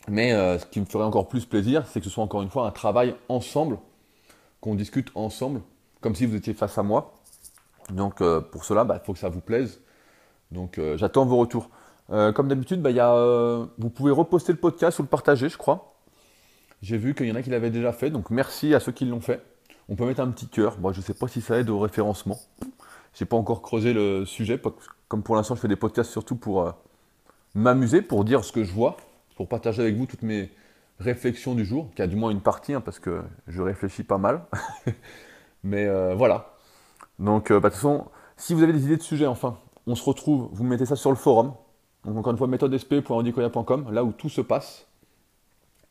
Mais 0.08 0.32
euh, 0.32 0.58
ce 0.58 0.66
qui 0.66 0.80
me 0.80 0.84
ferait 0.84 1.04
encore 1.04 1.28
plus 1.28 1.44
plaisir, 1.44 1.86
c'est 1.86 2.00
que 2.00 2.04
ce 2.04 2.10
soit 2.10 2.24
encore 2.24 2.42
une 2.42 2.50
fois 2.50 2.66
un 2.66 2.70
travail 2.70 3.14
ensemble, 3.28 3.78
qu'on 4.60 4.74
discute 4.74 5.10
ensemble, 5.14 5.60
comme 6.00 6.14
si 6.14 6.26
vous 6.26 6.36
étiez 6.36 6.54
face 6.54 6.78
à 6.78 6.82
moi. 6.82 7.14
Donc 7.90 8.20
euh, 8.20 8.40
pour 8.40 8.64
cela, 8.64 8.82
il 8.82 8.88
bah, 8.88 9.02
faut 9.04 9.12
que 9.12 9.18
ça 9.18 9.28
vous 9.28 9.40
plaise. 9.40 9.80
Donc 10.50 10.78
euh, 10.78 10.96
j'attends 10.96 11.26
vos 11.26 11.36
retours. 11.36 11.70
comme 12.08 12.48
d'habitude, 12.48 12.82
bah, 12.82 12.90
vous 13.78 13.90
pouvez 13.90 14.10
reposter 14.10 14.52
le 14.52 14.58
podcast 14.58 14.98
ou 14.98 15.02
le 15.02 15.08
partager, 15.08 15.48
je 15.48 15.58
crois. 15.58 15.94
J'ai 16.82 16.96
vu 16.96 17.14
qu'il 17.14 17.26
y 17.26 17.32
en 17.32 17.34
a 17.34 17.42
qui 17.42 17.50
l'avaient 17.50 17.70
déjà 17.70 17.92
fait, 17.92 18.10
donc 18.10 18.30
merci 18.30 18.74
à 18.74 18.80
ceux 18.80 18.92
qui 18.92 19.04
l'ont 19.04 19.20
fait. 19.20 19.42
On 19.88 19.96
peut 19.96 20.06
mettre 20.06 20.20
un 20.20 20.30
petit 20.30 20.48
cœur. 20.48 20.76
Bon, 20.78 20.92
je 20.92 21.00
ne 21.00 21.04
sais 21.04 21.14
pas 21.14 21.28
si 21.28 21.40
ça 21.40 21.58
aide 21.58 21.68
au 21.68 21.78
référencement. 21.78 22.38
Je 23.12 23.22
n'ai 23.22 23.28
pas 23.28 23.36
encore 23.36 23.60
creusé 23.60 23.92
le 23.92 24.24
sujet. 24.24 24.60
Comme 25.08 25.22
pour 25.22 25.36
l'instant, 25.36 25.56
je 25.56 25.60
fais 25.60 25.68
des 25.68 25.76
podcasts 25.76 26.10
surtout 26.10 26.36
pour 26.36 26.72
m'amuser, 27.54 28.00
pour 28.00 28.24
dire 28.24 28.44
ce 28.44 28.52
que 28.52 28.64
je 28.64 28.72
vois 28.72 28.96
pour 29.40 29.48
partager 29.48 29.80
avec 29.80 29.96
vous 29.96 30.04
toutes 30.04 30.20
mes 30.20 30.50
réflexions 30.98 31.54
du 31.54 31.64
jour, 31.64 31.88
qui 31.96 32.02
a 32.02 32.06
du 32.06 32.14
moins 32.14 32.28
une 32.28 32.42
partie, 32.42 32.74
hein, 32.74 32.82
parce 32.82 32.98
que 32.98 33.22
je 33.48 33.62
réfléchis 33.62 34.02
pas 34.02 34.18
mal. 34.18 34.44
Mais 35.64 35.86
euh, 35.86 36.14
voilà. 36.14 36.52
Donc, 37.18 37.50
euh, 37.50 37.58
bah, 37.58 37.70
de 37.70 37.74
toute 37.74 37.80
façon, 37.80 38.04
si 38.36 38.52
vous 38.52 38.62
avez 38.62 38.74
des 38.74 38.84
idées 38.84 38.98
de 38.98 39.02
sujets, 39.02 39.24
enfin, 39.24 39.56
on 39.86 39.94
se 39.94 40.04
retrouve, 40.04 40.50
vous 40.52 40.62
mettez 40.62 40.84
ça 40.84 40.94
sur 40.94 41.08
le 41.08 41.16
forum. 41.16 41.54
Donc, 42.04 42.18
encore 42.18 42.32
une 42.32 42.36
fois, 42.36 42.48
méthodesp.andicoya.com, 42.48 43.90
là 43.90 44.04
où 44.04 44.12
tout 44.12 44.28
se 44.28 44.42
passe. 44.42 44.86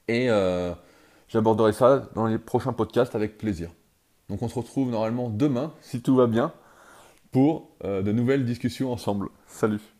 Et 0.08 0.30
euh, 0.30 0.76
j'aborderai 1.28 1.74
ça 1.74 2.08
dans 2.14 2.28
les 2.28 2.38
prochains 2.38 2.74
podcasts 2.74 3.16
avec 3.16 3.40
plaisir. 3.40 3.72
Donc, 4.30 4.44
on 4.44 4.48
se 4.48 4.60
retrouve 4.60 4.92
normalement 4.92 5.28
demain, 5.28 5.74
si 5.82 6.04
tout 6.04 6.16
va 6.16 6.28
bien, 6.28 6.54
pour 7.32 7.72
de 7.84 8.12
nouvelles 8.12 8.46
discussions 8.46 8.92
ensemble. 8.94 9.30
Salut 9.48 9.99